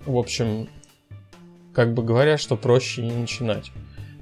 [0.07, 0.69] В общем,
[1.75, 3.73] как бы говорят, что проще не начинать.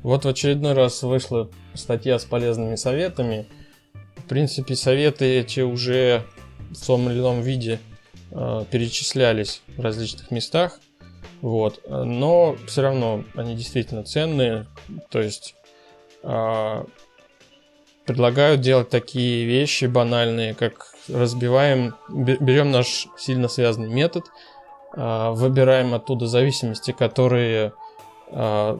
[0.02, 3.46] Вот в очередной раз вышла статья с полезными советами.
[4.16, 6.24] В принципе, советы эти уже
[6.70, 7.78] в том или ином виде
[8.30, 10.80] э, перечислялись в различных местах.
[11.42, 11.80] Вот.
[11.88, 14.66] Но все равно они действительно ценные.
[15.10, 15.54] То есть
[16.22, 16.84] э,
[18.06, 24.24] предлагают делать такие вещи банальные, как разбиваем, берем наш сильно связанный метод,
[24.96, 27.72] выбираем оттуда зависимости, которые
[28.30, 28.78] э,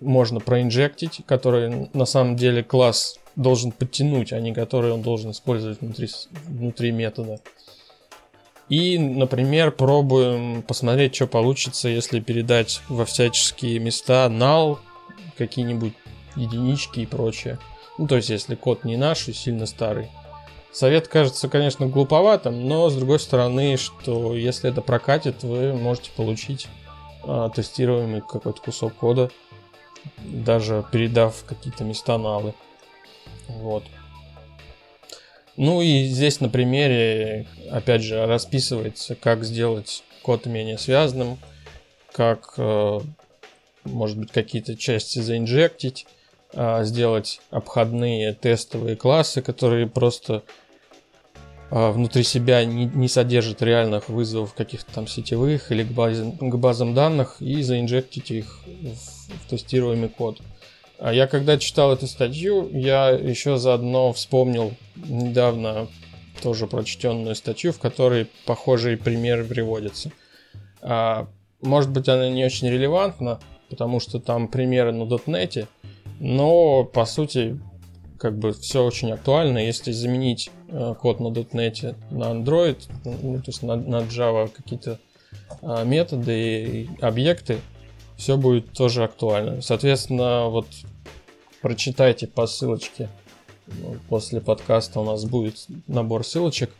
[0.00, 5.80] можно проинжектить, которые на самом деле класс должен подтянуть, а не которые он должен использовать
[5.80, 6.08] внутри,
[6.46, 7.40] внутри метода.
[8.68, 14.78] И, например, пробуем посмотреть, что получится, если передать во всяческие места null,
[15.38, 15.92] какие-нибудь
[16.34, 17.58] единички и прочее.
[17.98, 20.08] Ну, то есть, если код не наш и сильно старый.
[20.76, 26.68] Совет кажется, конечно, глуповатым, но, с другой стороны, что если это прокатит, вы можете получить
[27.24, 29.30] а, тестируемый какой-то кусок кода,
[30.18, 32.52] даже передав какие-то места налы.
[33.48, 33.84] Вот.
[35.56, 41.38] Ну и здесь на примере, опять же, расписывается, как сделать код менее связанным,
[42.12, 43.00] как, э,
[43.84, 46.06] может быть, какие-то части заинжектить,
[46.52, 50.42] а, сделать обходные тестовые классы, которые просто
[51.70, 56.94] внутри себя не, не содержат реальных вызовов каких-то там сетевых или к, базе, к базам
[56.94, 60.40] данных и заинжектить их в, в тестируемый код.
[60.98, 65.88] А я когда читал эту статью, я еще заодно вспомнил недавно
[66.42, 70.12] тоже прочтенную статью, в которой похожие примеры приводятся.
[70.80, 71.28] А,
[71.60, 75.66] может быть, она не очень релевантна, потому что там примеры на .NET,
[76.20, 77.58] но по сути
[78.18, 79.58] как бы все очень актуально.
[79.58, 84.98] Если заменить э, код на .NET на Android, ну, то есть на, на Java какие-то
[85.62, 87.58] э, методы и объекты,
[88.16, 89.60] все будет тоже актуально.
[89.60, 90.66] Соответственно, вот
[91.60, 93.08] прочитайте по ссылочке.
[93.66, 96.70] Ну, после подкаста у нас будет набор ссылочек.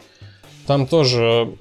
[0.67, 1.53] Там тоже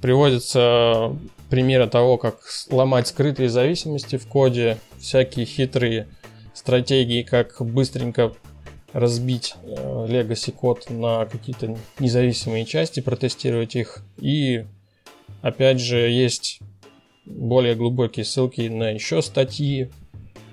[0.00, 1.16] приводятся
[1.48, 6.08] примеры того, как ломать скрытые зависимости в коде, всякие хитрые
[6.54, 8.32] стратегии, как быстренько
[8.92, 14.02] разбить э, Legacy код на какие-то независимые части, протестировать их.
[14.18, 14.64] И
[15.40, 16.60] опять же есть
[17.24, 19.90] более глубокие ссылки на еще статьи,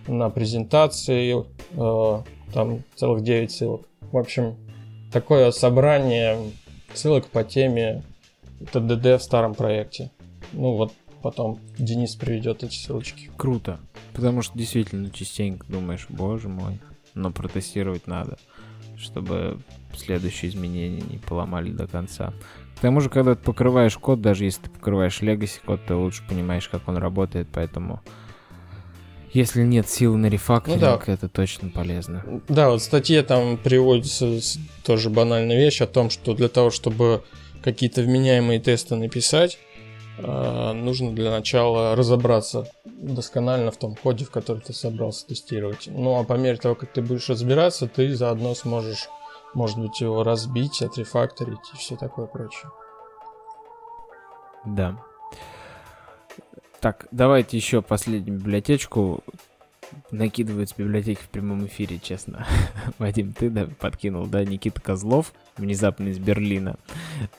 [0.07, 2.23] на презентации, э,
[2.53, 3.87] там целых 9 ссылок.
[4.11, 4.55] В общем,
[5.11, 6.37] такое собрание
[6.93, 8.03] ссылок по теме
[8.71, 10.11] ТДД в старом проекте.
[10.53, 13.29] Ну вот потом Денис приведет эти ссылочки.
[13.37, 13.79] Круто.
[14.13, 16.79] Потому что действительно частенько думаешь, боже мой,
[17.19, 18.37] но протестировать надо,
[18.97, 19.59] чтобы
[19.95, 22.33] следующие изменения не поломали до конца.
[22.77, 26.23] К тому же, когда ты покрываешь код, даже если ты покрываешь Legacy код, ты лучше
[26.27, 28.01] понимаешь, как он работает, поэтому
[29.31, 31.13] если нет сил на рефакторинг, ну, да.
[31.13, 32.23] это точно полезно.
[32.47, 34.39] Да, вот в статье там приводится
[34.83, 37.23] тоже банальная вещь о том, что для того, чтобы
[37.61, 39.59] какие-то вменяемые тесты написать,
[40.21, 45.87] нужно для начала разобраться досконально в том коде, в который ты собрался тестировать.
[45.87, 49.09] Ну а по мере того, как ты будешь разбираться, ты заодно сможешь
[49.53, 52.69] может быть, его разбить, отрефакторить и все такое прочее.
[54.65, 54.95] Да.
[56.79, 59.23] Так, давайте еще последнюю библиотечку.
[60.11, 62.45] Накидывают с библиотеки в прямом эфире, честно.
[62.97, 66.77] Вадим, ты да, подкинул, да, Никита Козлов, внезапно из Берлина,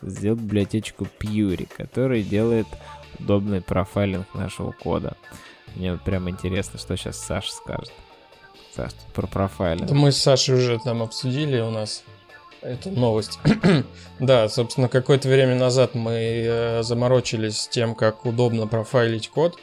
[0.03, 2.67] сделал библиотечку Puri, который делает
[3.19, 5.17] удобный профайлинг нашего кода.
[5.77, 7.93] Мне вот прям интересно, что сейчас Саша скажет.
[8.75, 9.89] Так, про профайлинг.
[9.89, 12.05] Да мы с Сашей уже там обсудили у нас
[12.63, 13.39] эту новость.
[14.19, 19.59] да, собственно, какое-то время назад мы э, заморочились с тем, как удобно профайлить код.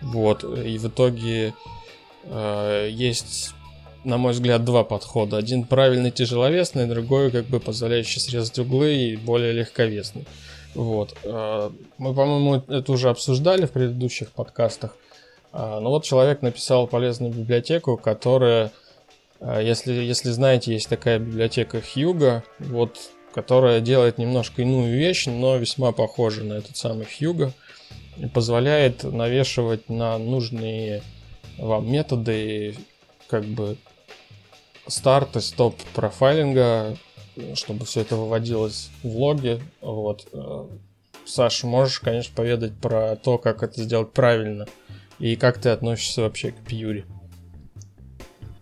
[0.00, 1.54] Вот, и в итоге
[2.30, 3.54] есть,
[4.04, 5.36] на мой взгляд, два подхода.
[5.36, 10.26] Один правильный, тяжеловесный, другой, как бы, позволяющий срезать углы и более легковесный.
[10.74, 11.16] Вот.
[11.24, 14.94] Э, мы, по-моему, это уже обсуждали в предыдущих подкастах.
[15.52, 18.72] Э, ну вот человек написал полезную библиотеку, которая
[19.40, 22.98] если, если знаете, есть такая библиотека Хьюга, вот,
[23.32, 27.52] которая делает немножко иную вещь, но весьма похожа на этот самый Хьюга.
[28.16, 31.02] И позволяет навешивать на нужные
[31.58, 32.76] вам методы
[33.28, 33.76] как бы
[34.86, 36.96] старт и стоп профайлинга,
[37.54, 39.60] чтобы все это выводилось в логи.
[39.80, 40.26] Вот.
[41.24, 44.66] Саша, можешь, конечно, поведать про то, как это сделать правильно
[45.18, 47.04] и как ты относишься вообще к Пьюри?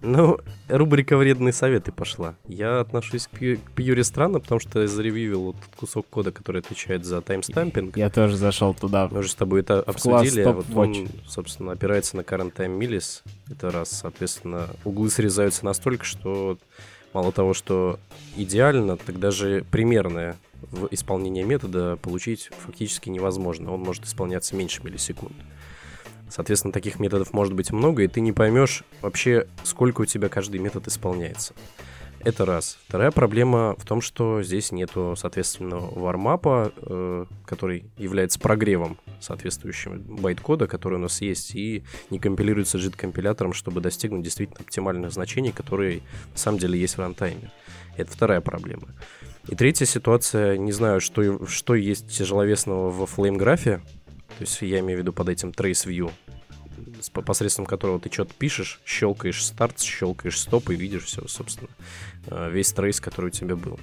[0.07, 0.39] Ну,
[0.69, 2.37] рубрика «Вредные советы» пошла.
[2.47, 6.61] Я отношусь к, к Пьюре странно, потому что я заревьювил вот тот кусок кода, который
[6.61, 7.97] отвечает за таймстампинг.
[7.97, 9.09] Я тоже зашел туда.
[9.11, 10.43] Мы уже с тобой это обсудили.
[10.43, 13.23] А вот он, собственно, опирается на current time millis.
[13.51, 16.57] Это раз, соответственно, углы срезаются настолько, что
[17.13, 17.99] мало того, что
[18.37, 20.37] идеально, так даже примерное
[20.71, 23.73] в исполнение метода получить фактически невозможно.
[23.73, 25.35] Он может исполняться меньше миллисекунд.
[26.29, 30.59] Соответственно, таких методов может быть много, и ты не поймешь вообще, сколько у тебя каждый
[30.61, 31.55] метод исполняется.
[32.27, 32.77] Это раз.
[32.89, 40.67] Вторая проблема в том, что здесь нету, соответственно, вармапа, э, который является прогревом соответствующего байт-кода,
[40.67, 46.01] который у нас есть, и не компилируется JIT-компилятором, чтобы достигнуть действительно оптимальных значений, которые
[46.33, 47.53] на самом деле есть в рантайме.
[47.97, 48.89] Это вторая проблема.
[49.47, 53.83] И третья ситуация, не знаю, что, что есть тяжеловесного в флейм-графе,
[54.39, 56.11] то есть я имею в виду под этим trace view,
[57.25, 61.71] посредством которого ты что-то пишешь, щелкаешь старт, щелкаешь стоп и видишь все, собственно,
[62.27, 63.79] э, весь трейс, который у тебя был.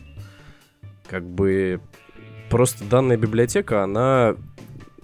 [1.07, 1.81] Как бы
[2.49, 4.35] просто данная библиотека, она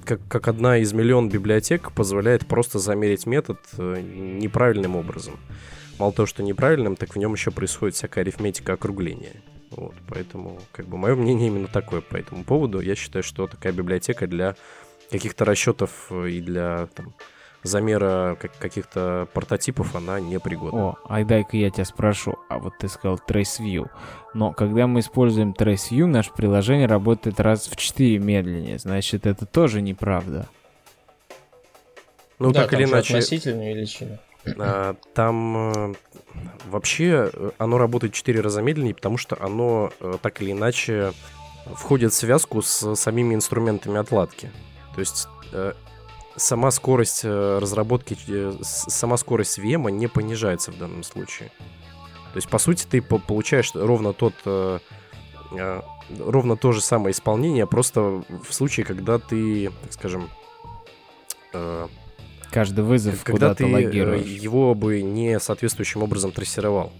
[0.05, 5.39] как, как одна из миллион библиотек позволяет просто замерить метод э, неправильным образом.
[5.97, 9.41] Мало того, что неправильным, так в нем еще происходит всякая арифметика округления.
[9.71, 12.79] Вот, поэтому, как бы, мое мнение именно такое по этому поводу.
[12.79, 14.55] Я считаю, что такая библиотека для
[15.09, 17.13] каких-то расчетов э, и для там,
[17.63, 20.89] замера каких-то прототипов она не пригодна.
[20.89, 23.89] О, ай дай-ка я тебя спрошу, а вот ты сказал Trace View,
[24.33, 29.45] но когда мы используем Trace View, наше приложение работает раз в 4 медленнее, значит это
[29.45, 30.47] тоже неправда.
[32.37, 33.15] Ну, да, так или иначе...
[33.15, 34.19] относительная величина.
[34.57, 35.93] А, там э,
[36.69, 39.91] вообще э, оно работает в 4 раза медленнее, потому что оно
[40.21, 41.11] так или иначе
[41.75, 44.49] входит в связку с самими инструментами отладки.
[44.99, 45.73] То есть э,
[46.35, 51.53] сама скорость э, разработки, э, сама скорость VM не понижается в данном случае.
[52.33, 54.33] То есть, по сути, ты получаешь ровно тот
[56.19, 60.29] ровно то же самое исполнение, просто в случае, когда ты, так скажем,
[62.51, 64.25] каждый вызов когда ты логируешь.
[64.25, 66.91] его бы не соответствующим образом трассировал.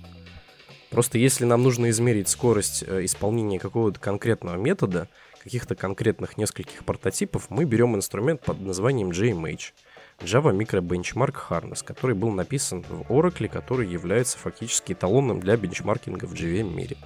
[0.90, 5.10] Просто если нам нужно измерить скорость исполнения какого-то конкретного метода,
[5.43, 9.73] каких-то конкретных нескольких прототипов, мы берем инструмент под названием JMH.
[10.21, 16.25] Java Micro Benchmark Harness, который был написан в Oracle, который является фактически эталоном для бенчмаркинга
[16.25, 16.97] в JVM мире.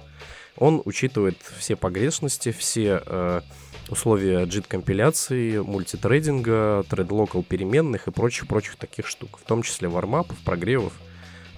[0.56, 3.40] Он учитывает все погрешности, все э,
[3.88, 10.92] условия JIT-компиляции, мультитрейдинга, тред-локал переменных и прочих-прочих таких штук, в том числе вармапов, прогревов.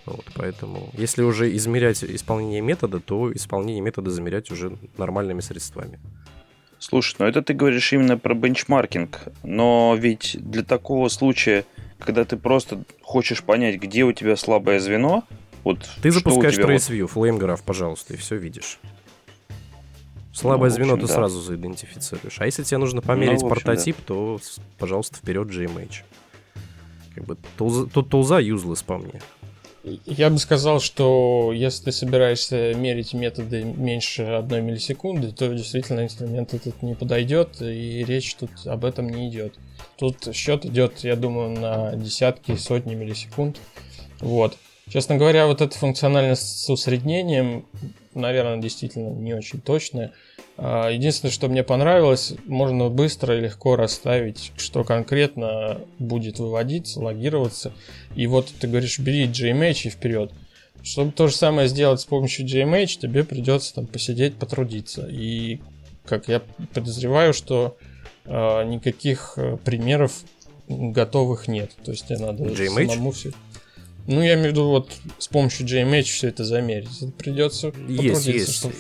[0.07, 5.99] Вот, поэтому, если уже измерять исполнение метода, то исполнение метода замерять уже нормальными средствами.
[6.79, 11.65] Слушай, ну это ты говоришь именно про бенчмаркинг, но ведь для такого случая,
[11.99, 15.25] когда ты просто хочешь понять, где у тебя слабое звено,
[15.65, 17.27] вот ты запускаешь TraceView, вот...
[17.27, 18.79] FlameGraph, пожалуйста, и все видишь.
[20.33, 21.15] Слабое ну, общем, звено ты да.
[21.15, 22.37] сразу заидентифицируешь.
[22.41, 24.03] А если тебе нужно померить ну, общем, прототип, да.
[24.07, 24.41] то,
[24.79, 26.03] пожалуйста, вперед GMH.
[27.15, 29.23] Как бы тут тулза useless по мне.
[30.05, 36.55] Я бы сказал, что если ты собираешься мерить методы меньше одной миллисекунды, то действительно инструмент
[36.55, 39.55] этот не подойдет, и речь тут об этом не идет.
[39.97, 43.59] Тут счет идет, я думаю, на десятки, сотни миллисекунд.
[44.21, 44.57] Вот.
[44.89, 47.67] Честно говоря, вот эта функциональность с усреднением,
[48.17, 50.13] наверное, действительно не очень точная.
[50.57, 57.73] А, единственное, что мне понравилось, можно быстро и легко расставить, что конкретно будет выводиться, логироваться.
[58.15, 60.33] И вот ты говоришь, бери JMH и вперед.
[60.83, 65.07] Чтобы то же самое сделать с помощью JMH, тебе придется там посидеть, потрудиться.
[65.07, 65.61] И
[66.05, 67.77] как я подозреваю, что
[68.25, 70.23] э, никаких э, примеров
[70.69, 71.73] готовых нет.
[71.85, 72.87] То есть тебе надо JMH?
[72.87, 73.33] самому все.
[74.07, 77.03] Ну, я имею в виду, вот с помощью JMH все это замерить.
[77.03, 78.55] Это придется Есть, есть.
[78.57, 78.75] Чтобы...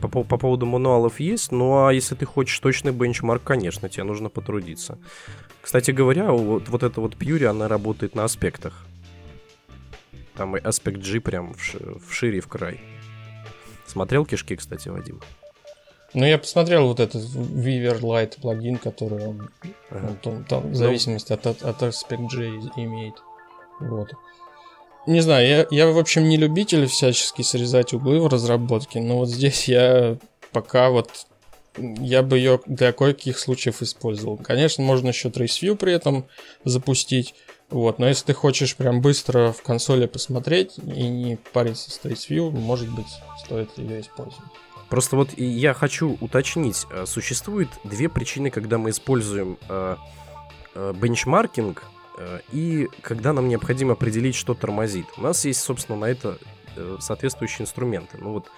[0.00, 4.28] По, по поводу мануалов есть, ну а если ты хочешь точный бенчмарк, конечно, тебе нужно
[4.28, 4.98] потрудиться.
[5.62, 8.84] Кстати говоря, вот, вот эта вот Pure, она работает на аспектах.
[10.34, 12.80] Там и аспект G прям в шире в край.
[13.86, 15.20] Смотрел кишки, кстати, Вадим?
[16.12, 19.50] Ну, я посмотрел вот этот Weaver Light плагин, который он,
[19.90, 20.06] ага.
[20.08, 23.14] он там, там, в ну, зависимости от, от, от Aspect J имеет.
[23.80, 24.10] Вот.
[25.06, 29.28] Не знаю, я, я, в общем, не любитель всячески срезать углы в разработке, но вот
[29.28, 30.18] здесь я
[30.52, 31.10] пока вот
[31.78, 34.36] я бы ее для кое-каких случаев использовал.
[34.36, 36.26] Конечно, можно еще Trace View при этом
[36.64, 37.34] запустить,
[37.70, 42.28] вот, но если ты хочешь прям быстро в консоли посмотреть и не париться с Trace
[42.28, 43.06] View, может быть,
[43.44, 44.50] стоит ее использовать.
[44.88, 49.96] Просто вот я хочу уточнить, э, существует две причины, когда мы используем э,
[50.74, 51.82] э, бенчмаркинг
[52.52, 55.06] и когда нам необходимо определить, что тормозит.
[55.16, 56.38] У нас есть, собственно, на это
[57.00, 58.18] соответствующие инструменты.
[58.18, 58.50] Ну вот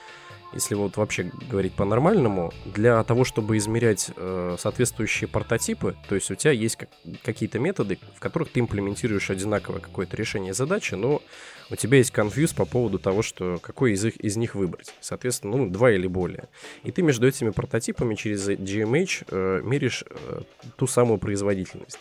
[0.53, 6.35] если вот вообще говорить по-нормальному, для того, чтобы измерять э, соответствующие прототипы, то есть у
[6.35, 6.89] тебя есть как,
[7.23, 11.23] какие-то методы, в которых ты имплементируешь одинаковое какое-то решение задачи, но
[11.71, 14.95] у тебя есть конфьюз по поводу того, что какой из, их, из них выбрать.
[15.01, 16.49] Соответственно, ну, два или более.
[16.83, 20.41] И ты между этими прототипами через GMH э, меришь э,
[20.77, 21.99] ту самую производительность.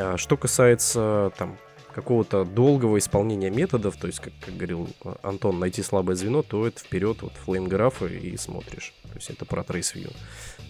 [0.00, 1.58] А что касается там
[1.92, 4.88] какого-то долгого исполнения методов, то есть, как, как говорил
[5.22, 8.94] Антон, найти слабое звено, то это вперед вот флейм-графы и смотришь.
[9.02, 10.14] То есть это про View.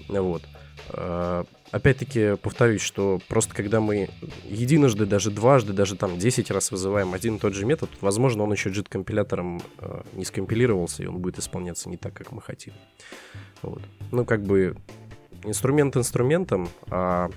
[0.09, 0.43] Вот.
[0.91, 4.09] А, опять-таки повторюсь, что просто когда мы
[4.49, 8.53] единожды, даже дважды, даже там 10 раз вызываем один и тот же метод, возможно, он
[8.53, 12.73] еще JIT-компилятором э, не скомпилировался, и он будет исполняться не так, как мы хотим.
[13.61, 13.83] Вот.
[14.13, 14.77] Ну, как бы
[15.45, 17.31] инструмент инструментом, а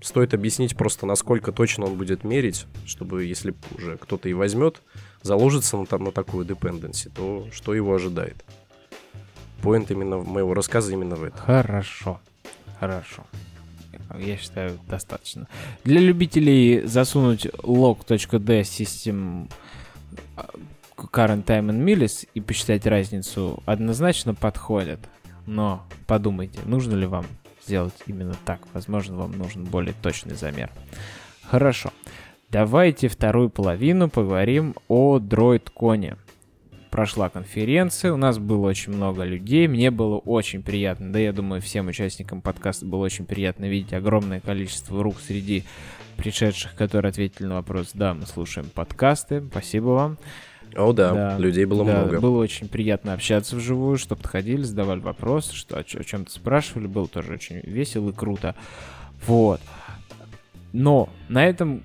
[0.00, 4.80] стоит объяснить просто, насколько точно он будет мерить, чтобы если уже кто-то и возьмет,
[5.22, 8.44] заложится на, там, на такую dependency, то что его ожидает.
[9.62, 11.38] Поинт именно моего рассказа именно в этом.
[11.40, 12.20] Хорошо.
[12.78, 13.24] Хорошо.
[14.18, 15.48] Я считаю, достаточно.
[15.84, 19.50] Для любителей засунуть log.d system
[20.36, 20.42] э,
[20.96, 25.00] current time and millis и посчитать разницу однозначно подходит.
[25.46, 27.26] Но подумайте, нужно ли вам
[27.66, 28.60] сделать именно так.
[28.72, 30.70] Возможно, вам нужен более точный замер.
[31.42, 31.92] Хорошо.
[32.50, 36.16] Давайте вторую половину поговорим о DroidCon.
[36.90, 41.60] Прошла конференция, у нас было очень много людей, мне было очень приятно, да я думаю
[41.60, 45.64] всем участникам подкаста было очень приятно видеть огромное количество рук среди
[46.16, 50.18] пришедших, которые ответили на вопрос, да, мы слушаем подкасты, спасибо вам.
[50.74, 52.20] О, да, да людей было да, много.
[52.20, 57.08] Было очень приятно общаться вживую, чтобы подходили, задавали вопросы, что, о, о чем-то спрашивали, было
[57.08, 58.54] тоже очень весело и круто.
[59.26, 59.60] Вот.
[60.72, 61.82] Но на этом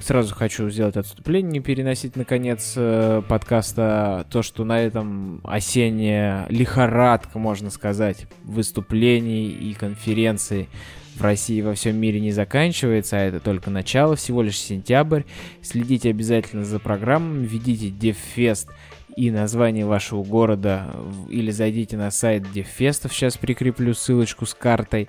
[0.00, 7.38] сразу хочу сделать отступление, не переносить наконец э, подкаста то, что на этом осенняя лихорадка,
[7.38, 10.68] можно сказать, выступлений и конференций
[11.18, 15.22] в России и во всем мире не заканчивается, а это только начало, всего лишь сентябрь.
[15.62, 18.68] Следите обязательно за программами, введите DevFest
[19.16, 20.94] и название вашего города
[21.28, 25.08] или зайдите на сайт DevFest, сейчас прикреплю ссылочку с картой.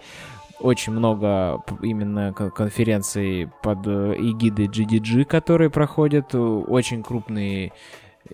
[0.60, 6.36] Очень много именно конференций под э, эгидой GDG, которые проходят.
[6.36, 7.72] Очень крупный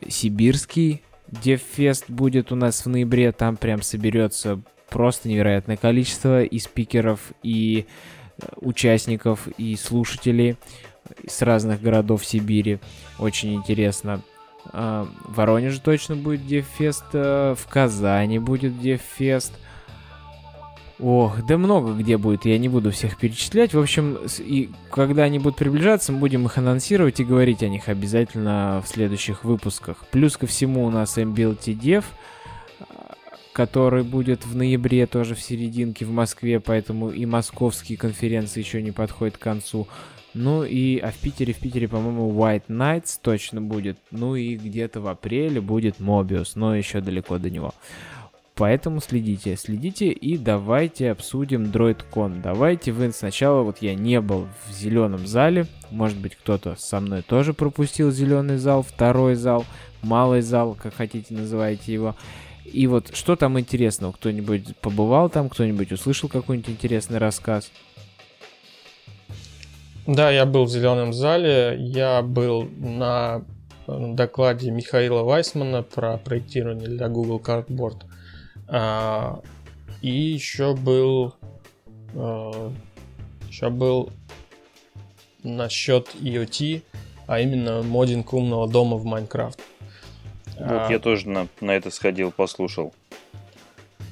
[0.08, 3.32] сибирский DevFest будет у нас в ноябре.
[3.32, 7.86] Там прям соберется просто невероятное количество и спикеров, и
[8.38, 10.58] э, участников, и слушателей
[11.28, 12.80] с разных городов Сибири.
[13.20, 14.22] Очень интересно.
[14.72, 19.54] А, в Воронеже точно будет Девфест, э, в Казани будет Девфест.
[20.98, 23.74] Ох, да много где будет, я не буду всех перечислять.
[23.74, 27.90] В общем, и когда они будут приближаться, мы будем их анонсировать и говорить о них
[27.90, 30.06] обязательно в следующих выпусках.
[30.12, 32.06] Плюс ко всему у нас MBLT Dev—
[33.56, 38.92] который будет в ноябре тоже в серединке в Москве, поэтому и московские конференции еще не
[38.92, 39.88] подходят к концу.
[40.34, 43.98] Ну и, а в Питере, в Питере, по-моему, White Nights точно будет.
[44.12, 47.74] Ну и где-то в апреле будет Mobius, но еще далеко до него.
[48.56, 52.42] Поэтому следите, следите и давайте обсудим DroidCon.
[52.42, 57.22] Давайте вы сначала, вот я не был в зеленом зале, может быть кто-то со мной
[57.22, 59.66] тоже пропустил зеленый зал, второй зал,
[60.02, 62.18] малый зал, как хотите называйте его.
[62.66, 64.12] И вот что там интересного?
[64.12, 67.72] Кто-нибудь побывал там, кто-нибудь услышал какой-нибудь интересный рассказ?
[70.08, 71.76] Да, я был в зеленом зале.
[71.80, 73.44] Я был на
[73.88, 78.04] э, докладе Михаила Вайсмана про проектирование для Google Cardboard.
[78.68, 79.42] А,
[80.02, 81.36] и еще был
[82.16, 82.72] а,
[83.48, 84.12] еще был
[85.44, 86.82] насчет IoT
[87.28, 89.60] а именно моддинг умного дома в Майнкрафт.
[90.60, 92.94] Вот а, я тоже на, на это сходил, послушал.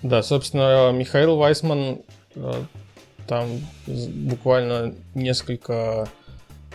[0.01, 2.01] Да, собственно, Михаил Вайсман
[2.35, 2.53] э,
[3.27, 3.47] там
[3.87, 6.09] буквально несколько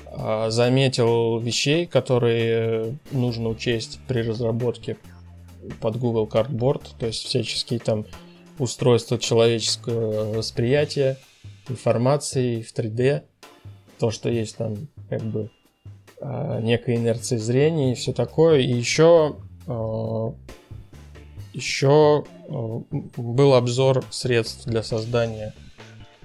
[0.06, 4.96] а, заметил вещей, которые нужно учесть при разработке
[5.80, 8.06] под Google Cardboard, то есть всяческие там
[8.58, 11.18] устройства человеческого восприятия,
[11.68, 13.22] информации в 3D,
[13.98, 15.50] то, что есть там как бы
[16.20, 18.60] а, некая инерция зрения и все такое.
[18.60, 19.36] И еще
[21.52, 22.24] еще
[23.16, 25.54] был обзор средств для создания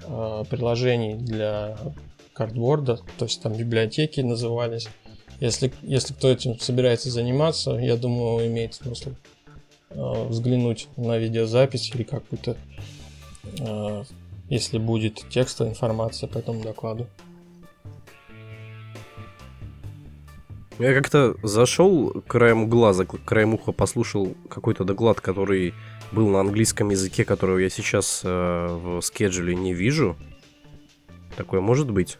[0.02, 1.76] э, приложений для
[2.32, 4.88] картборда, то есть там библиотеки назывались.
[5.40, 9.10] Если, если кто этим собирается заниматься, я думаю, имеет смысл
[9.90, 12.56] э, взглянуть на видеозапись или какую-то,
[13.58, 14.04] э,
[14.48, 17.06] если будет текстовая информация по этому докладу.
[20.78, 25.72] Я как-то зашел краем глаза, краем уха послушал какой-то доклад, который
[26.10, 30.16] был на английском языке, которого я сейчас э, в скеджуле не вижу.
[31.36, 32.18] Такое может быть?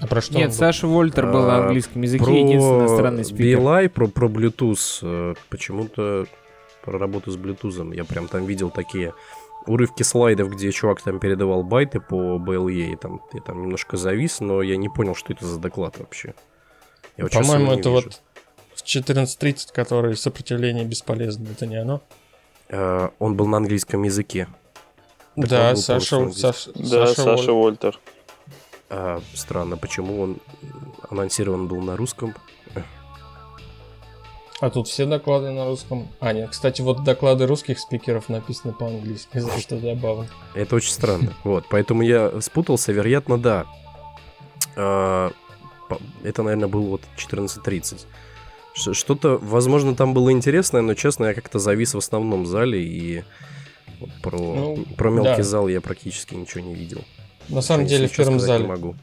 [0.00, 0.34] А про что?
[0.34, 3.58] Нет, Саша Вольтер был на а, английском языке, про единственный иностранный спикер.
[3.58, 4.98] BLI, про, про Bluetooth.
[5.02, 6.26] Э, почему-то
[6.84, 7.94] про работу с Bluetooth.
[7.94, 9.14] Я прям там видел такие
[9.66, 14.40] урывки слайдов, где чувак там передавал байты по BLE, и там, я там немножко завис,
[14.40, 16.34] но я не понял, что это за доклад вообще.
[17.16, 18.20] По-моему, это вот
[18.74, 22.02] в 14.30, который сопротивление бесполезно, это не оно?
[22.68, 24.48] Uh, он был на английском языке.
[25.36, 28.00] да, Саша, Саша, да, Саша, Саша Вольтер.
[28.88, 30.38] А, странно, почему он
[31.10, 32.34] анонсирован был на русском?
[34.60, 36.08] А тут все доклады на русском.
[36.20, 40.28] А, нет, кстати, вот доклады русских спикеров написаны по-английски, за что забавно.
[40.54, 41.32] Это очень странно.
[41.42, 43.66] Вот, поэтому я спутался, вероятно, да.
[46.22, 48.06] Это, наверное, был вот 14.30.
[48.74, 53.22] Что-то, возможно, там было интересное, но, честно, я как-то завис в основном зале, и
[54.22, 55.42] про, ну, про мелкий да.
[55.42, 57.02] зал я практически ничего не видел.
[57.48, 58.64] На самом деле, в первом зале...
[58.64, 58.96] Не могу.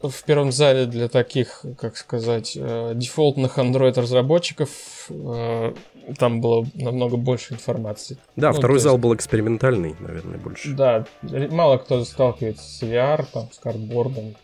[0.00, 4.70] В первом зале для таких, как сказать, э, дефолтных Android-разработчиков
[5.10, 5.74] э,
[6.18, 8.18] там было намного больше информации.
[8.34, 10.74] Да, ну, второй зал был экспериментальный, наверное, больше.
[10.74, 14.34] Да, мало кто сталкивается с VR, там, с картбордом,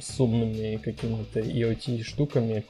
[0.00, 2.64] с умными какими-то IoT штуками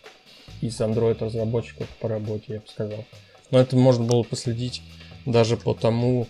[0.61, 3.05] из Android разработчиков по работе, я бы сказал.
[3.51, 4.83] Но это можно было последить
[5.25, 6.27] даже по тому,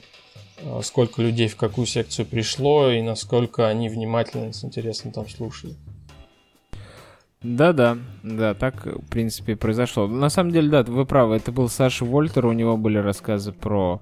[0.64, 5.74] а, сколько людей в какую секцию пришло и насколько они внимательно с интересом там слушали.
[7.42, 10.08] Да-да, да, так, в принципе, произошло.
[10.08, 14.00] На самом деле, да, вы правы, это был Саша Вольтер, у него были рассказы про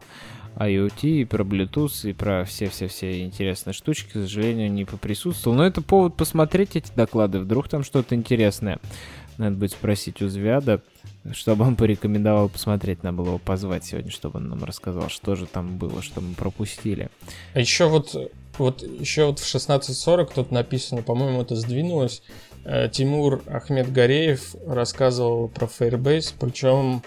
[0.57, 5.57] IoT, и про Bluetooth, и про все-все-все интересные штучки, к сожалению, не поприсутствовал.
[5.57, 8.79] Но это повод посмотреть эти доклады, вдруг там что-то интересное.
[9.37, 10.81] Надо будет спросить у Звяда,
[11.33, 15.47] чтобы он порекомендовал посмотреть, надо было его позвать сегодня, чтобы он нам рассказал, что же
[15.47, 17.09] там было, что мы пропустили.
[17.53, 18.15] А еще вот,
[18.59, 22.23] вот еще вот в 16.40 тут написано, по-моему, это сдвинулось,
[22.65, 27.03] э, Тимур Ахмед Гореев рассказывал про Firebase, причем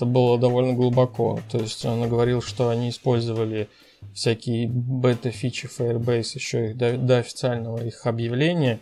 [0.00, 1.40] это было довольно глубоко.
[1.50, 3.68] То есть он говорил, что они использовали
[4.14, 8.80] всякие бета-фичи Firebase еще их до, до официального их объявления.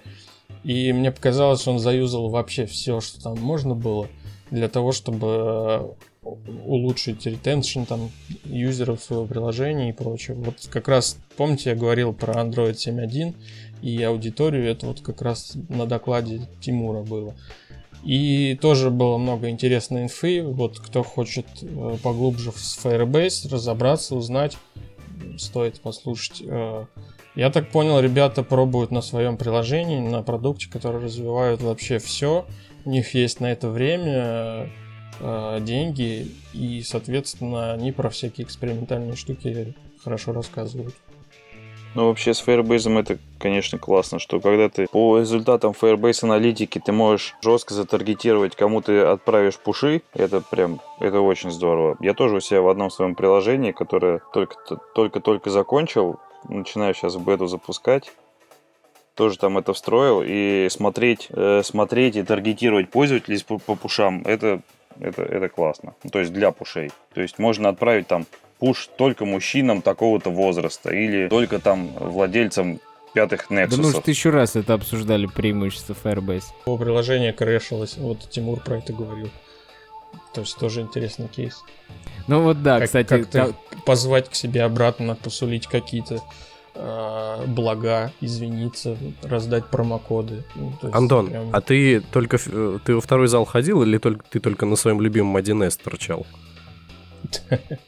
[0.62, 4.06] И мне показалось, он заюзал вообще все, что там можно было,
[4.52, 5.88] для того, чтобы э,
[6.64, 8.10] улучшить ретеншн там
[8.44, 10.36] юзеров своего приложения и прочее.
[10.36, 13.34] Вот как раз, помните, я говорил про Android 7.1
[13.82, 17.34] и аудиторию, это вот как раз на докладе Тимура было.
[18.05, 20.42] И тоже было много интересной инфы.
[20.42, 24.57] Вот кто хочет э, поглубже в Firebase разобраться, узнать,
[25.36, 26.42] стоит послушать.
[26.46, 26.86] Э,
[27.34, 32.46] я так понял, ребята пробуют на своем приложении, на продукте, который развивают вообще все.
[32.84, 34.70] У них есть на это время,
[35.20, 40.94] э, деньги, и, соответственно, они про всякие экспериментальные штуки хорошо рассказывают.
[41.95, 46.93] Ну, вообще с Firebase это, конечно, классно, что когда ты по результатам Firebase аналитики ты
[46.93, 51.97] можешь жестко затаргетировать, кому ты отправишь пуши, это прям, это очень здорово.
[52.01, 54.20] Я тоже у себя в одном своем приложении, которое
[54.95, 58.12] только-только закончил, начинаю сейчас в бету запускать,
[59.14, 64.61] тоже там это встроил, и смотреть, э, смотреть и таргетировать пользователей по, по пушам, это,
[65.01, 65.95] это, это классно.
[66.12, 66.93] То есть для пушей.
[67.14, 68.26] То есть можно отправить там
[68.59, 72.80] пуш только мужчинам такого-то возраста или только там владельцам
[73.12, 73.76] пятых Nexus.
[73.76, 76.44] Да ну что еще раз это обсуждали преимущество Firebase.
[76.66, 79.30] Его приложение крэшилось, вот Тимур про это говорил.
[80.34, 81.62] То есть тоже интересный кейс.
[82.26, 83.09] Ну вот да, как, кстати...
[83.09, 83.78] Как-то та...
[83.84, 86.20] позвать к себе обратно, посулить какие-то
[86.74, 90.44] э, блага, извиниться, раздать промокоды.
[90.54, 94.24] Ну, есть Антон, прям- а ты только э, ты во второй зал ходил или только
[94.28, 96.26] ты только на своем любимом 1С торчал?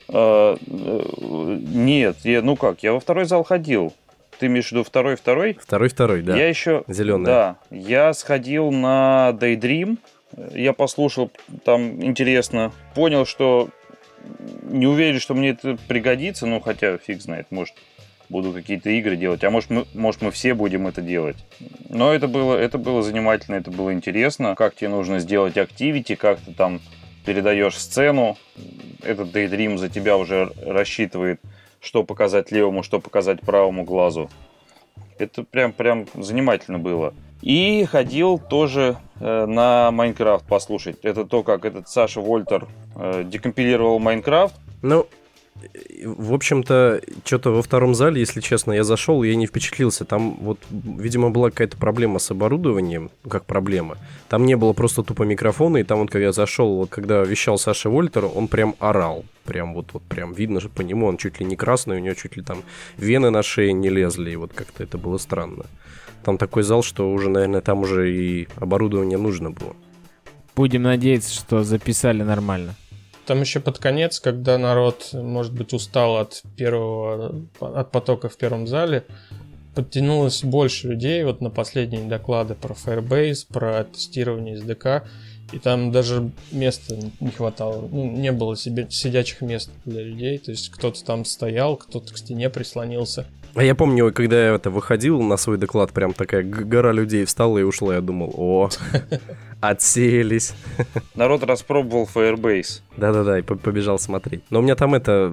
[0.09, 3.93] А, э, Нет, ну как, я во второй зал ходил.
[4.39, 5.59] Ты имеешь в виду второй-второй?
[5.61, 6.37] Второй-второй, да.
[6.37, 6.83] Я еще...
[6.89, 7.27] Зелёная.
[7.27, 9.99] Да, я сходил на Daydream,
[10.55, 11.31] я послушал,
[11.65, 13.69] там интересно, понял, что
[14.63, 17.75] не уверен, что мне это пригодится, ну хотя фиг знает, может
[18.29, 21.37] буду какие-то игры делать, а может мы, может мы все будем это делать.
[21.89, 26.39] Но это было, это было занимательно, это было интересно, как тебе нужно сделать активити, как
[26.39, 26.81] ты там
[27.25, 28.37] передаешь сцену,
[29.03, 31.41] этот Daydream за тебя уже рассчитывает,
[31.81, 34.31] что показать левому, что показать правому глазу.
[35.19, 37.15] Это прям, прям занимательно было.
[37.43, 40.99] И ходил тоже э, на Майнкрафт послушать.
[41.03, 42.67] Это то, как этот Саша Вольтер
[42.97, 44.55] э, декомпилировал Майнкрафт.
[44.83, 45.07] Ну,
[46.05, 50.05] в общем-то, что-то во втором зале, если честно, я зашел, я не впечатлился.
[50.05, 53.99] Там вот, видимо, была какая-то проблема с оборудованием, как проблема.
[54.29, 57.59] Там не было просто тупо микрофона, и там вот, когда я зашел, вот когда вещал
[57.59, 59.25] Саша Вольтер, он прям орал.
[59.45, 62.15] Прям вот, вот прям видно же по нему, он чуть ли не красный, у него
[62.15, 62.63] чуть ли там
[62.97, 65.67] вены на шее не лезли, и вот как-то это было странно.
[66.23, 69.75] Там такой зал, что уже, наверное, там уже и оборудование нужно было.
[70.55, 72.75] Будем надеяться, что записали нормально.
[73.31, 78.67] Там еще под конец, когда народ, может быть, устал от первого, от потока в первом
[78.67, 79.05] зале,
[79.77, 85.05] подтянулось больше людей вот на последние доклады про Firebase, про тестирование SDK,
[85.53, 90.51] и там даже места не хватало, ну, не было себе сидячих мест для людей, то
[90.51, 93.27] есть кто-то там стоял, кто-то к стене прислонился.
[93.55, 97.59] А я помню, когда я это выходил на свой доклад, прям такая гора людей встала
[97.59, 97.95] и ушла.
[97.95, 98.71] Я думал, о,
[99.61, 100.55] отселись.
[101.15, 102.83] Народ распробовал Firebase.
[102.97, 104.43] Да-да-да, и по- побежал смотреть.
[104.51, 105.33] Но у меня там это,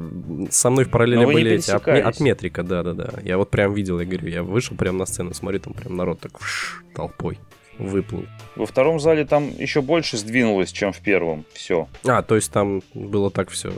[0.49, 3.09] со мной в параллели были эти от, от метрика, да-да-да.
[3.23, 6.19] Я вот прям видел, я говорю, я вышел прям на сцену, смотрю, там прям народ
[6.19, 7.39] так вш, толпой
[7.77, 8.25] выплыл.
[8.55, 11.45] Во втором зале там еще больше сдвинулось, чем в первом.
[11.53, 11.87] Все.
[12.05, 13.71] А, то есть там было так все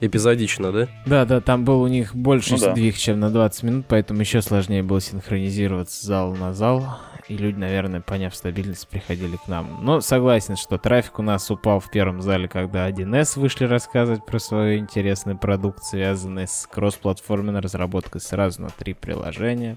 [0.00, 0.88] эпизодично, да?
[1.06, 2.72] Да, да, там был у них больше Ну да.
[2.72, 6.98] сдвиг, чем на 20 минут, поэтому еще сложнее было синхронизироваться зал на зал.
[7.28, 9.80] И люди, наверное, поняв стабильность, приходили к нам.
[9.82, 14.38] Но согласен, что трафик у нас упал в первом зале, когда 1С вышли рассказывать про
[14.38, 19.76] свою интересную продукт, связанную с кроссплатформенной разработкой сразу на три приложения.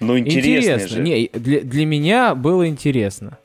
[0.00, 1.00] Ну, интересно, же.
[1.00, 3.38] Не, для, для меня было интересно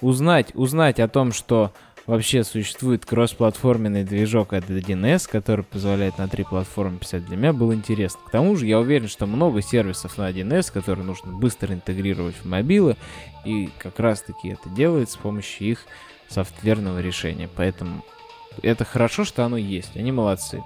[0.00, 1.72] узнать, узнать о том, что
[2.06, 7.26] вообще существует кроссплатформенный движок от 1С, который позволяет на три платформы писать.
[7.26, 8.20] Для меня было интересно.
[8.26, 12.44] К тому же я уверен, что много сервисов на 1С, которые нужно быстро интегрировать в
[12.44, 12.96] мобилы,
[13.44, 15.86] и как раз-таки это делает с помощью их
[16.28, 17.48] софтверного решения.
[17.54, 18.04] Поэтому
[18.62, 19.96] это хорошо, что оно есть.
[19.96, 20.62] Они молодцы.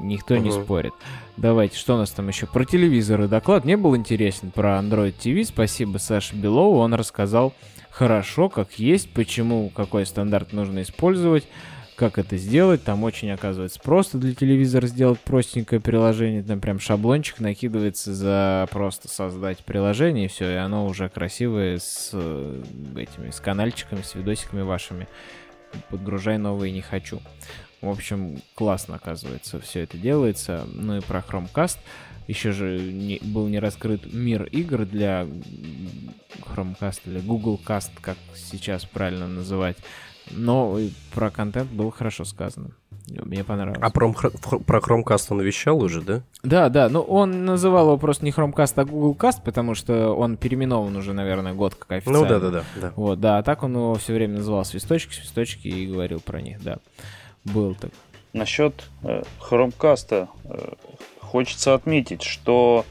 [0.00, 0.64] Никто не Мгм.
[0.64, 0.92] спорит.
[1.36, 2.46] Давайте, что у нас там еще?
[2.46, 4.50] Про телевизоры доклад не был интересен.
[4.50, 5.44] Про Android TV.
[5.44, 6.78] Спасибо Саше Белову.
[6.78, 7.54] Он рассказал
[7.94, 11.46] хорошо, как есть, почему, какой стандарт нужно использовать,
[11.94, 12.82] как это сделать.
[12.82, 16.42] Там очень, оказывается, просто для телевизора сделать простенькое приложение.
[16.42, 22.10] Там прям шаблончик накидывается за просто создать приложение, и все, и оно уже красивое с
[22.12, 22.62] э,
[22.96, 25.06] этими, с канальчиками, с видосиками вашими.
[25.88, 27.20] Подгружай новые не хочу.
[27.80, 30.66] В общем, классно, оказывается, все это делается.
[30.72, 31.78] Ну и про Chromecast.
[32.26, 35.26] Еще же не- был не раскрыт мир игр для
[36.40, 39.76] Chromecast или Google Cast, как сейчас правильно называть.
[40.30, 40.78] Но
[41.12, 42.70] про контент было хорошо сказано.
[43.08, 43.80] Мне понравилось.
[43.82, 46.22] А про, про Chromecast он вещал уже, да?
[46.42, 50.38] Да, да, ну он называл его просто не Chromecast, а Google Cast, потому что он
[50.38, 52.20] переименован уже, наверное, год как официально.
[52.20, 52.64] Ну да-да-да.
[52.80, 52.92] да.
[52.96, 56.62] Вот, да, а так он его все время называл свисточки, свисточки и говорил про них,
[56.62, 56.78] да.
[57.44, 57.90] Был так.
[58.32, 60.56] Насчет э, Chromecast э,
[61.34, 62.86] хочется отметить, что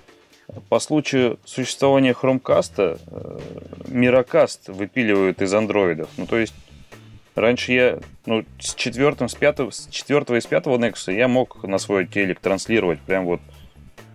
[0.68, 3.40] по случаю существования Chromecast э,
[3.86, 6.10] Miracast выпиливают из андроидов.
[6.18, 6.54] Ну, то есть
[7.36, 11.64] раньше я, ну, с четвертым, с пятого, с четвертого и с пятого Nexus я мог
[11.64, 13.40] на свой телек транслировать прям вот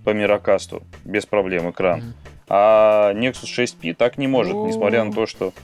[0.05, 2.01] по Miracast без проблем экран.
[2.01, 2.15] Мгм.
[2.49, 4.67] А Nexus 6P так не может, О.
[4.67, 5.55] несмотря на то, что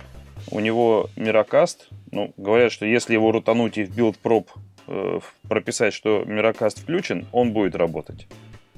[0.50, 1.80] у него Miracast,
[2.12, 4.46] ну, говорят, что если его рутануть и в build prop
[4.86, 8.26] э, прописать, что Miracast включен, он будет работать.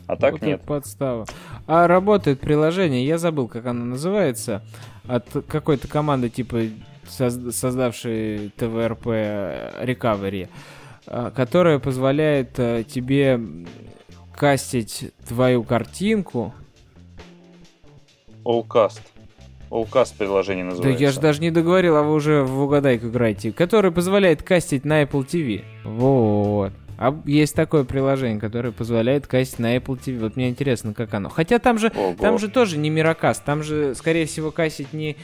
[0.07, 0.62] А так Вот нет.
[0.62, 1.26] подстава.
[1.66, 4.62] А работает приложение, я забыл, как оно называется,
[5.09, 6.62] от какой-то команды типа
[7.09, 9.07] соз- создавшей ТВРП
[9.82, 10.48] Recovery,
[11.07, 13.40] а, которая позволяет э, тебе
[14.36, 16.54] кастить твою картинку.
[18.44, 19.00] Allcast.
[19.70, 21.02] Allcast приложение Да называется.
[21.02, 23.50] я же даже не договорил, а вы уже в угадайку играете.
[23.52, 25.64] Которая позволяет кастить на Apple TV.
[25.84, 26.72] Вот.
[26.99, 30.18] А есть такое приложение, которое позволяет кастить на Apple TV.
[30.18, 31.28] Вот мне интересно, как оно.
[31.28, 32.16] Хотя там же, Ого.
[32.18, 33.44] там же тоже не мирокаст.
[33.44, 35.16] Там же, скорее всего, кастить не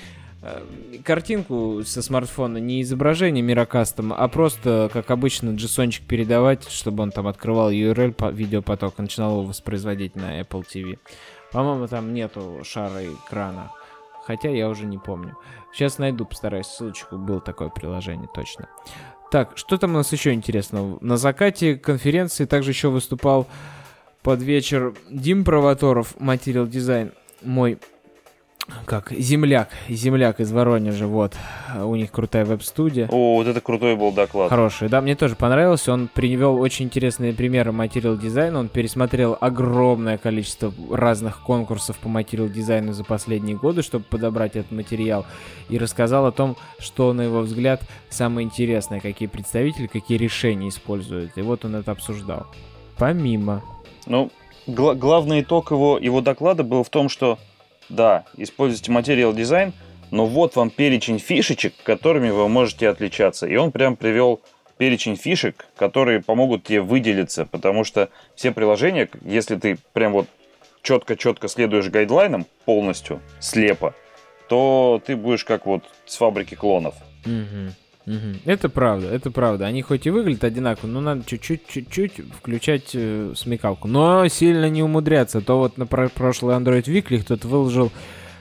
[0.42, 0.62] э,
[1.04, 7.26] картинку со смартфона, не изображение мирокастом, а просто, как обычно, JSON-чик передавать, чтобы он там
[7.26, 10.98] открывал URL по видеопоток и начинал его воспроизводить на Apple TV.
[11.52, 13.70] По-моему, там нету шара экрана.
[14.24, 15.36] Хотя я уже не помню.
[15.72, 17.16] Сейчас найду, постараюсь ссылочку.
[17.16, 18.68] Было такое приложение, точно.
[19.32, 20.98] Так, что там у нас еще интересного?
[21.00, 23.48] На закате конференции также еще выступал
[24.22, 27.78] под вечер Дим Провоторов, Material Design, мой
[28.84, 31.34] как, земляк, земляк из Воронежа, вот.
[31.82, 33.08] У них крутая веб-студия.
[33.10, 34.50] О, вот это крутой был доклад.
[34.50, 35.92] Хороший, да, мне тоже понравился.
[35.92, 38.60] Он привел очень интересные примеры материал дизайна.
[38.60, 44.70] Он пересмотрел огромное количество разных конкурсов по материал дизайну за последние годы, чтобы подобрать этот
[44.70, 45.26] материал.
[45.68, 51.36] И рассказал о том, что, на его взгляд, самое интересное, какие представители, какие решения используют.
[51.36, 52.46] И вот он это обсуждал.
[52.96, 53.62] Помимо.
[54.06, 54.30] Ну,
[54.66, 57.38] гла- главный итог его, его доклада был в том, что
[57.88, 59.72] да, используйте материал дизайн,
[60.10, 63.46] но вот вам перечень фишечек, которыми вы можете отличаться.
[63.46, 64.40] И он прям привел
[64.76, 70.28] перечень фишек, которые помогут тебе выделиться, потому что все приложения, если ты прям вот
[70.82, 73.94] четко-четко следуешь гайдлайнам полностью, слепо,
[74.48, 76.94] то ты будешь как вот с фабрики клонов.
[77.24, 77.74] Мгм.
[78.06, 78.38] Мгм.
[78.44, 79.66] Это правда, это правда.
[79.66, 83.86] Они хоть и выглядят одинаково, но надо чуть-чуть, чуть-чуть включать э, смекалку.
[83.88, 85.40] Но сильно не умудряться.
[85.40, 87.92] То вот на про- прошлый Android Weekly кто-то выложил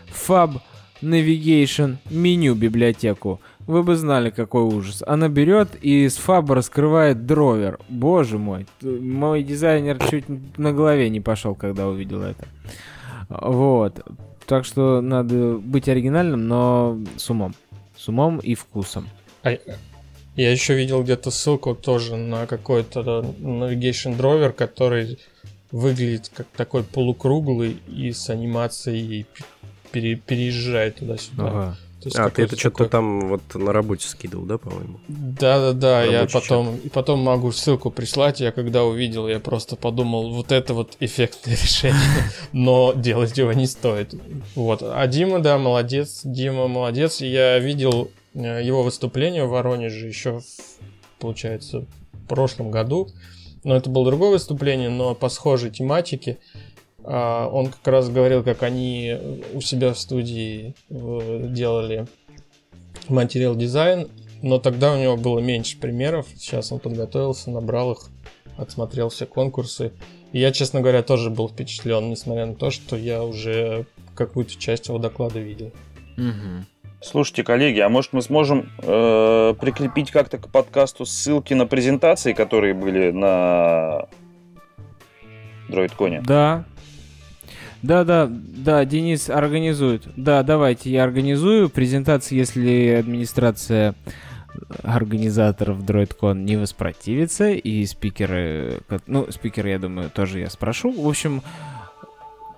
[0.09, 0.59] Fab
[1.01, 3.39] Navigation меню библиотеку.
[3.68, 5.03] Вы бы знали, какой ужас.
[5.05, 7.80] Она берет и с Fab раскрывает дровер.
[7.89, 8.66] Боже мой.
[8.82, 10.26] Мой дизайнер чуть
[10.57, 12.47] на голове не пошел, когда увидел это.
[13.30, 14.01] Вот.
[14.47, 17.53] Так что надо быть оригинальным, но с умом.
[17.95, 19.07] С умом и вкусом.
[19.43, 19.51] А
[20.35, 23.01] я еще видел где-то ссылку тоже на какой-то
[23.39, 25.19] navigation драйвер, который
[25.71, 29.25] выглядит как такой полукруглый и с анимацией
[29.91, 31.43] пере- переезжает туда-сюда.
[31.47, 31.77] Ага.
[32.01, 34.99] То есть А, ты это что-то такой- там вот на работе скидывал, да, по-моему?
[35.07, 40.51] Да-да-да, я потом, и потом могу ссылку прислать, я когда увидел, я просто подумал, вот
[40.51, 41.99] это вот эффектное решение,
[42.53, 44.15] но делать его не стоит.
[44.55, 50.41] Вот, а Дима, да, молодец, Дима молодец, я видел его выступление в Воронеже еще,
[51.19, 53.09] получается, в прошлом году,
[53.63, 56.39] но это было другое выступление, но по схожей тематике.
[57.03, 59.17] А, Он как раз говорил, как они
[59.53, 62.07] у себя в студии э, делали
[63.07, 64.07] материал дизайн,
[64.41, 66.27] но тогда у него было меньше примеров.
[66.36, 68.09] Сейчас он подготовился, набрал их,
[68.57, 69.91] отсмотрел все конкурсы.
[70.32, 74.88] И я, честно говоря, тоже был впечатлен, несмотря на то, что я уже какую-то часть
[74.88, 75.71] его доклада видел.
[76.17, 76.65] Мгм.
[77.03, 82.75] Слушайте, коллеги, а может мы сможем э, прикрепить как-то к подкасту ссылки на презентации, которые
[82.75, 84.05] были на
[85.67, 86.21] DroidCon?
[86.21, 86.65] Да.
[87.81, 90.03] Да, да, да, Денис организует.
[90.15, 93.95] Да, давайте, я организую презентацию, если администрация
[94.83, 100.91] организаторов DroidCon не воспротивится, и спикеры, ну, спикеры, я думаю, тоже я спрошу.
[100.91, 101.41] В общем,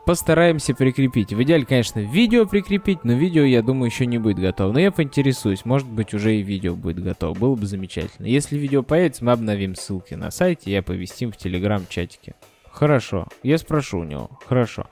[0.05, 1.33] постараемся прикрепить.
[1.33, 4.73] В идеале, конечно, видео прикрепить, но видео, я думаю, еще не будет готово.
[4.73, 7.37] Но я поинтересуюсь, может быть, уже и видео будет готово.
[7.37, 8.25] Было бы замечательно.
[8.25, 12.35] Если видео появится, мы обновим ссылки на сайте и оповестим в телеграм-чатике.
[12.71, 14.31] Хорошо, я спрошу у него.
[14.47, 14.87] Хорошо.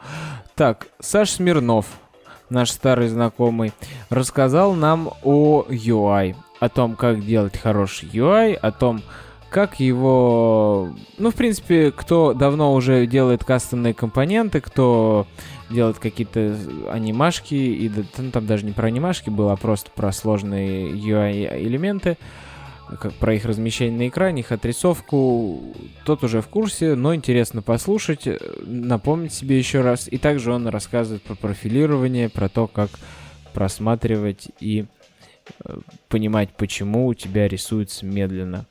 [0.56, 1.88] Так, Саш Смирнов,
[2.50, 3.74] наш старый знакомый,
[4.10, 9.02] рассказал нам о UI, о том, как делать хороший UI, о том,
[9.52, 10.96] как его...
[11.18, 15.28] Ну, в принципе, кто давно уже делает кастомные компоненты, кто
[15.70, 16.58] делает какие-то
[16.90, 22.18] анимашки, и ну, там даже не про анимашки было, а просто про сложные UI-элементы,
[22.98, 25.62] как про их размещение на экране, их отрисовку,
[26.06, 30.08] тот уже в курсе, но интересно послушать, э, напомнить себе еще раз.
[30.10, 32.90] И также он рассказывает про профилирование, про то, как
[33.52, 34.86] просматривать и
[35.66, 38.66] э, понимать, почему у тебя рисуется медленно.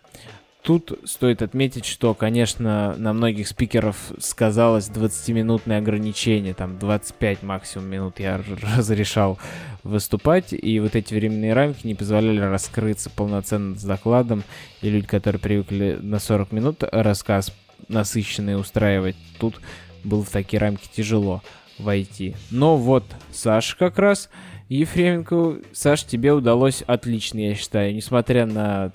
[0.63, 8.21] Тут стоит отметить, что, конечно, на многих спикеров сказалось 20-минутное ограничение, там 25 максимум минут
[8.21, 8.41] я
[8.77, 9.39] разрешал
[9.83, 14.45] выступать, и вот эти временные рамки не позволяли раскрыться полноценно с докладом,
[14.83, 17.55] и люди, которые привыкли на 40 минут рассказ
[17.89, 19.61] насыщенный устраивать, тут
[20.05, 21.43] было в такие рамки тяжело
[21.79, 22.37] войти.
[22.51, 24.29] Но вот Саша как раз,
[24.69, 28.93] Ефременко, Саш, тебе удалось отлично, я считаю, несмотря на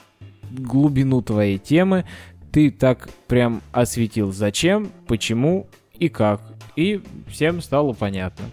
[0.52, 2.06] глубину твоей темы,
[2.52, 5.68] ты так прям осветил зачем, почему
[5.98, 6.42] и как.
[6.76, 8.46] И всем стало понятно.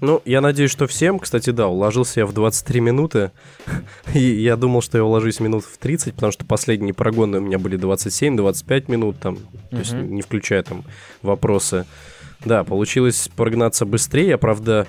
[0.00, 1.18] Ну, я надеюсь, что всем.
[1.18, 3.32] Кстати, да, уложился я в 23 минуты.
[4.14, 7.58] И я думал, что я уложусь минут в 30, потому что последние прогоны у меня
[7.58, 9.38] были 27-25 минут, там,
[9.70, 10.84] то есть не включая там
[11.22, 11.84] вопросы.
[12.44, 14.28] Да, получилось прогнаться быстрее.
[14.28, 14.86] Я, правда,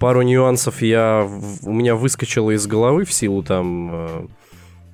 [0.00, 1.28] пару нюансов я
[1.62, 4.26] у меня выскочило из головы в силу там э,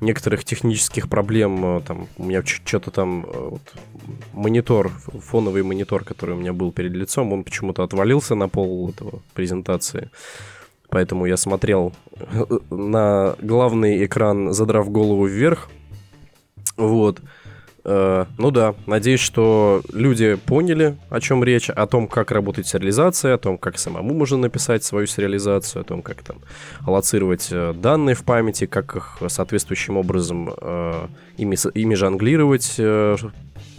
[0.05, 1.79] некоторых технических проблем.
[1.79, 3.63] Э, там у меня что-то там э, вот,
[4.33, 9.23] монитор, фоновый монитор, который у меня был перед лицом, он почему-то отвалился на пол этого
[9.35, 10.11] презентации.
[10.89, 11.93] Поэтому я смотрел
[12.71, 15.69] на главный экран, задрав голову вверх.
[16.77, 17.21] Вот.
[17.85, 23.35] Э, ну да, надеюсь, что люди поняли, о чем речь, о том, как работает сериализация,
[23.35, 26.39] о том, как самому можно написать свою сериализацию, о том, как там
[26.87, 32.81] аллоцировать э, данные в памяти, как их соответствующим образом э, ими, ими жонглировать.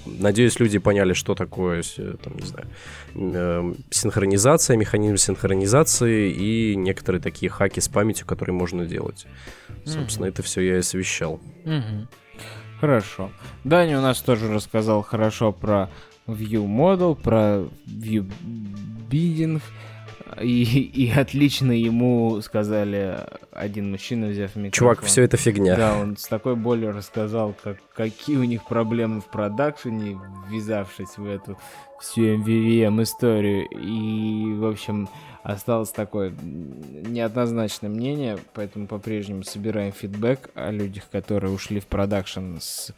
[0.06, 1.82] Надеюсь, люди поняли, что такое,
[2.24, 9.26] там, не знаю, синхронизация, механизм синхронизации и некоторые такие хаки с памятью, которые можно делать.
[9.84, 10.30] Собственно, mm-hmm.
[10.30, 11.40] это все я и освещал.
[11.64, 12.08] Mm-hmm.
[12.80, 13.32] Хорошо.
[13.64, 15.90] Даня у нас тоже рассказал хорошо про
[16.28, 18.30] View Model, про View
[19.10, 19.62] Bidding.
[20.42, 23.20] И, и отлично ему сказали
[23.52, 24.72] один мужчина, взяв микрофон.
[24.72, 25.76] Чувак, все это фигня.
[25.78, 30.20] Да, он с такой болью рассказал, как, какие у них проблемы в продакшене,
[30.50, 31.58] ввязавшись в эту
[32.02, 33.68] всю MVVM историю.
[33.70, 35.08] И, в общем,
[35.46, 42.92] осталось такое неоднозначное мнение, поэтому по-прежнему собираем фидбэк о людях, которые ушли в продакшн с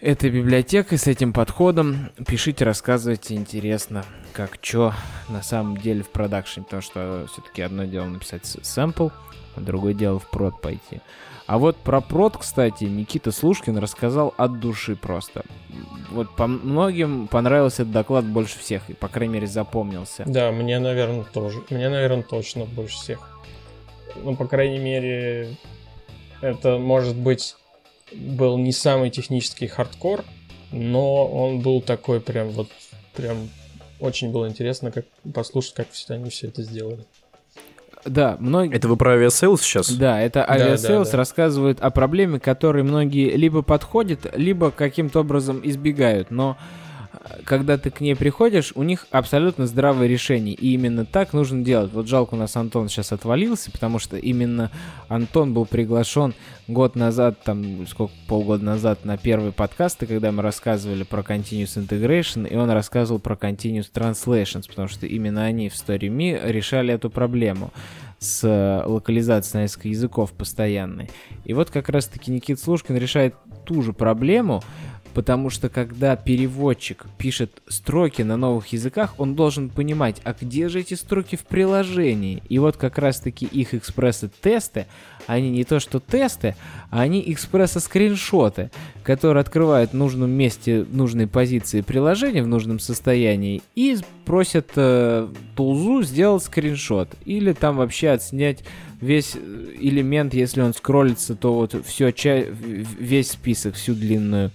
[0.00, 2.10] этой библиотекой, с этим подходом.
[2.24, 4.94] Пишите, рассказывайте, интересно, как что
[5.28, 9.08] на самом деле в продакшне, потому что все-таки одно дело написать сэмпл,
[9.60, 11.00] другое дело в прод пойти.
[11.46, 15.44] А вот про прод, кстати, Никита Слушкин рассказал от души просто.
[16.10, 20.24] Вот по многим понравился этот доклад больше всех, и, по крайней мере, запомнился.
[20.26, 21.62] Да, мне, наверное, тоже.
[21.70, 23.40] Мне, наверное, точно больше всех.
[24.16, 25.56] Ну, по крайней мере,
[26.42, 27.56] это, может быть,
[28.12, 30.24] был не самый технический хардкор,
[30.70, 32.68] но он был такой прям вот,
[33.14, 33.48] прям
[34.00, 37.04] очень было интересно как послушать, как все они все это сделали.
[38.04, 38.74] Да, многие...
[38.74, 39.90] Это вы про Aviasales сейчас?
[39.90, 41.16] Да, это Aviasales да, да, да.
[41.18, 46.30] рассказывает о проблеме, которой многие либо подходят, либо каким-то образом избегают.
[46.30, 46.56] Но
[47.44, 50.54] когда ты к ней приходишь, у них абсолютно здравое решение.
[50.54, 51.92] И именно так нужно делать.
[51.92, 54.70] Вот жалко, у нас Антон сейчас отвалился, потому что именно
[55.08, 56.34] Антон был приглашен
[56.66, 62.48] год назад, там, сколько, полгода назад на первые подкасты, когда мы рассказывали про Continuous Integration,
[62.48, 67.72] и он рассказывал про Continuous Translations, потому что именно они в StoryMe решали эту проблему
[68.18, 71.08] с локализацией на несколько языков постоянной.
[71.44, 74.62] И вот как раз-таки Никит Слушкин решает ту же проблему,
[75.18, 80.78] Потому что когда переводчик пишет строки на новых языках, он должен понимать, а где же
[80.78, 82.40] эти строки в приложении.
[82.48, 84.86] И вот как раз-таки их экспрессы-тесты,
[85.26, 86.54] они не то что тесты,
[86.92, 88.70] а они экспрессы-скриншоты,
[89.02, 96.02] которые открывают в нужном месте, нужной позиции приложения, в нужном состоянии, и просят э, тулзу
[96.04, 97.08] сделать скриншот.
[97.24, 98.62] Или там вообще отснять
[99.00, 102.14] весь элемент, если он скроллится, то вот все,
[102.52, 104.52] весь список, всю длинную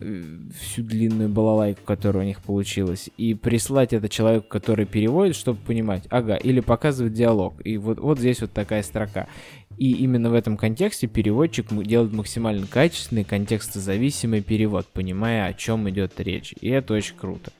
[0.00, 6.04] всю длинную балалайку, которая у них получилась, и прислать это человеку, который переводит, чтобы понимать,
[6.10, 7.54] ага, или показывать диалог.
[7.64, 9.28] И вот, вот здесь вот такая строка.
[9.76, 16.18] И именно в этом контексте переводчик делает максимально качественный, контекстозависимый перевод, понимая, о чем идет
[16.18, 16.54] речь.
[16.60, 17.52] И это очень круто.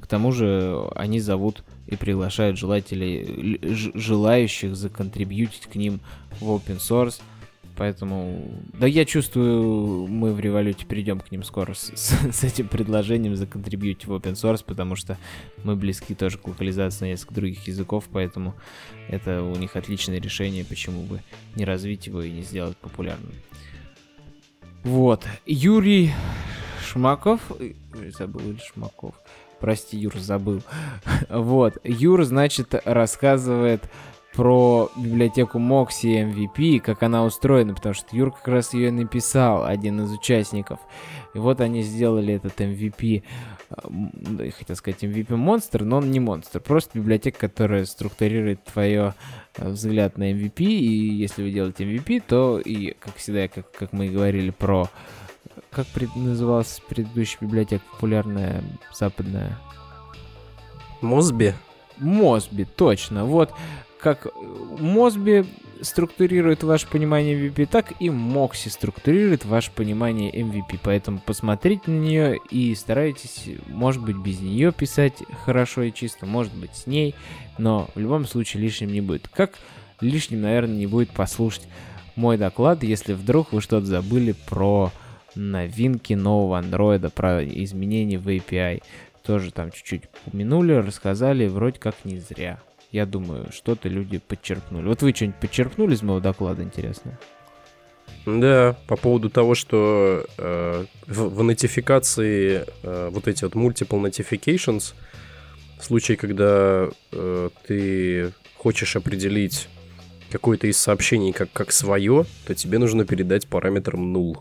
[0.00, 3.58] К тому же они зовут и приглашают желателей,
[3.94, 6.00] желающих законтрибьютить к ним
[6.40, 7.20] в open source–
[7.76, 12.68] Поэтому, да я чувствую, мы в революте перейдем к ним скоро с, с, с этим
[12.68, 15.18] предложением законтрибьютить в open source, потому что
[15.64, 18.54] мы близки тоже к локализации на несколько других языков, поэтому
[19.08, 21.22] это у них отличное решение, почему бы
[21.56, 23.32] не развить его и не сделать популярным.
[24.84, 25.24] Вот.
[25.46, 26.12] Юрий
[26.84, 27.40] Шмаков,
[28.18, 29.14] забыл или Шмаков,
[29.60, 30.62] прости, Юр, забыл.
[31.30, 31.78] вот.
[31.84, 33.88] Юр, значит, рассказывает
[34.32, 40.00] про библиотеку Moxie MVP, как она устроена, потому что Юр как раз ее написал, один
[40.02, 40.80] из участников.
[41.34, 43.22] И вот они сделали этот MVP,
[44.40, 49.14] я хотел сказать MVP монстр, но он не монстр, просто библиотека, которая структурирует твое
[49.56, 53.92] э, взгляд на MVP, и если вы делаете MVP, то и, как всегда, как, как
[53.92, 54.88] мы и говорили про...
[55.70, 58.62] Как пред, называлась предыдущая библиотека популярная
[58.94, 59.58] западная?
[61.00, 61.54] Мосби?
[61.98, 63.24] Мосби, точно.
[63.24, 63.52] Вот
[64.02, 64.26] как
[64.78, 65.44] Мосби
[65.80, 70.80] структурирует ваше понимание MVP, так и Мокси структурирует ваше понимание MVP.
[70.82, 76.54] Поэтому посмотрите на нее и старайтесь, может быть, без нее писать хорошо и чисто, может
[76.54, 77.14] быть, с ней,
[77.58, 79.28] но в любом случае лишним не будет.
[79.28, 79.52] Как
[80.00, 81.68] лишним, наверное, не будет послушать
[82.16, 84.92] мой доклад, если вдруг вы что-то забыли про
[85.34, 88.82] новинки нового андроида, про изменения в API.
[89.22, 92.60] Тоже там чуть-чуть упомянули, рассказали, вроде как не зря
[92.92, 94.86] я думаю, что-то люди подчеркнули.
[94.86, 97.18] Вот вы что-нибудь подчеркнули из моего доклада, интересно?
[98.26, 104.94] Да, по поводу того, что э, в, в нотификации э, вот эти вот multiple notifications,
[105.80, 109.68] в случае, когда э, ты хочешь определить
[110.30, 114.38] какое-то из сообщений как, как свое, то тебе нужно передать параметром null.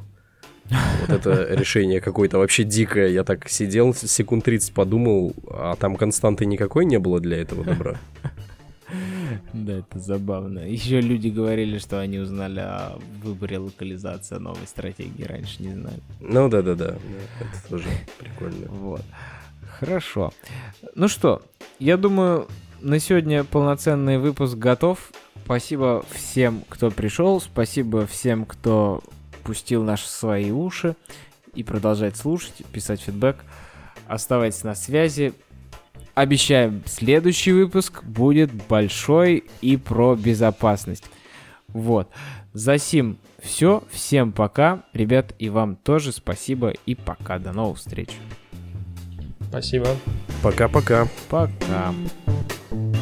[1.02, 3.10] Вот это решение какое-то вообще дикое.
[3.10, 8.00] Я так сидел, секунд 30 подумал, а там константы никакой не было для этого добра.
[9.54, 10.60] Да, это забавно.
[10.60, 16.02] Еще люди говорили, что они узнали о выборе локализации новой стратегии, раньше не знали.
[16.20, 16.96] Ну да, да, да.
[17.40, 17.86] Это тоже
[18.20, 18.68] прикольно.
[18.68, 19.02] Вот.
[19.80, 20.34] Хорошо.
[20.96, 21.42] Ну что,
[21.80, 22.48] я думаю,
[22.82, 25.12] на сегодня полноценный выпуск готов.
[25.46, 27.40] Спасибо всем, кто пришел.
[27.40, 29.02] Спасибо всем, кто
[29.42, 30.96] пустил наши свои уши
[31.54, 33.38] и продолжает слушать, писать фидбэк.
[34.08, 35.34] Оставайтесь на связи.
[36.14, 41.06] Обещаем, следующий выпуск будет большой и про безопасность.
[41.70, 42.10] Вот.
[42.54, 43.84] За сим все.
[43.92, 44.84] Всем пока.
[44.94, 47.40] Ребят, и вам тоже спасибо и пока.
[47.40, 48.10] До новых встреч.
[49.50, 49.88] Спасибо.
[50.44, 51.08] Пока-пока.
[51.30, 51.52] Пока.
[51.70, 51.94] -пока.
[52.70, 53.01] пока.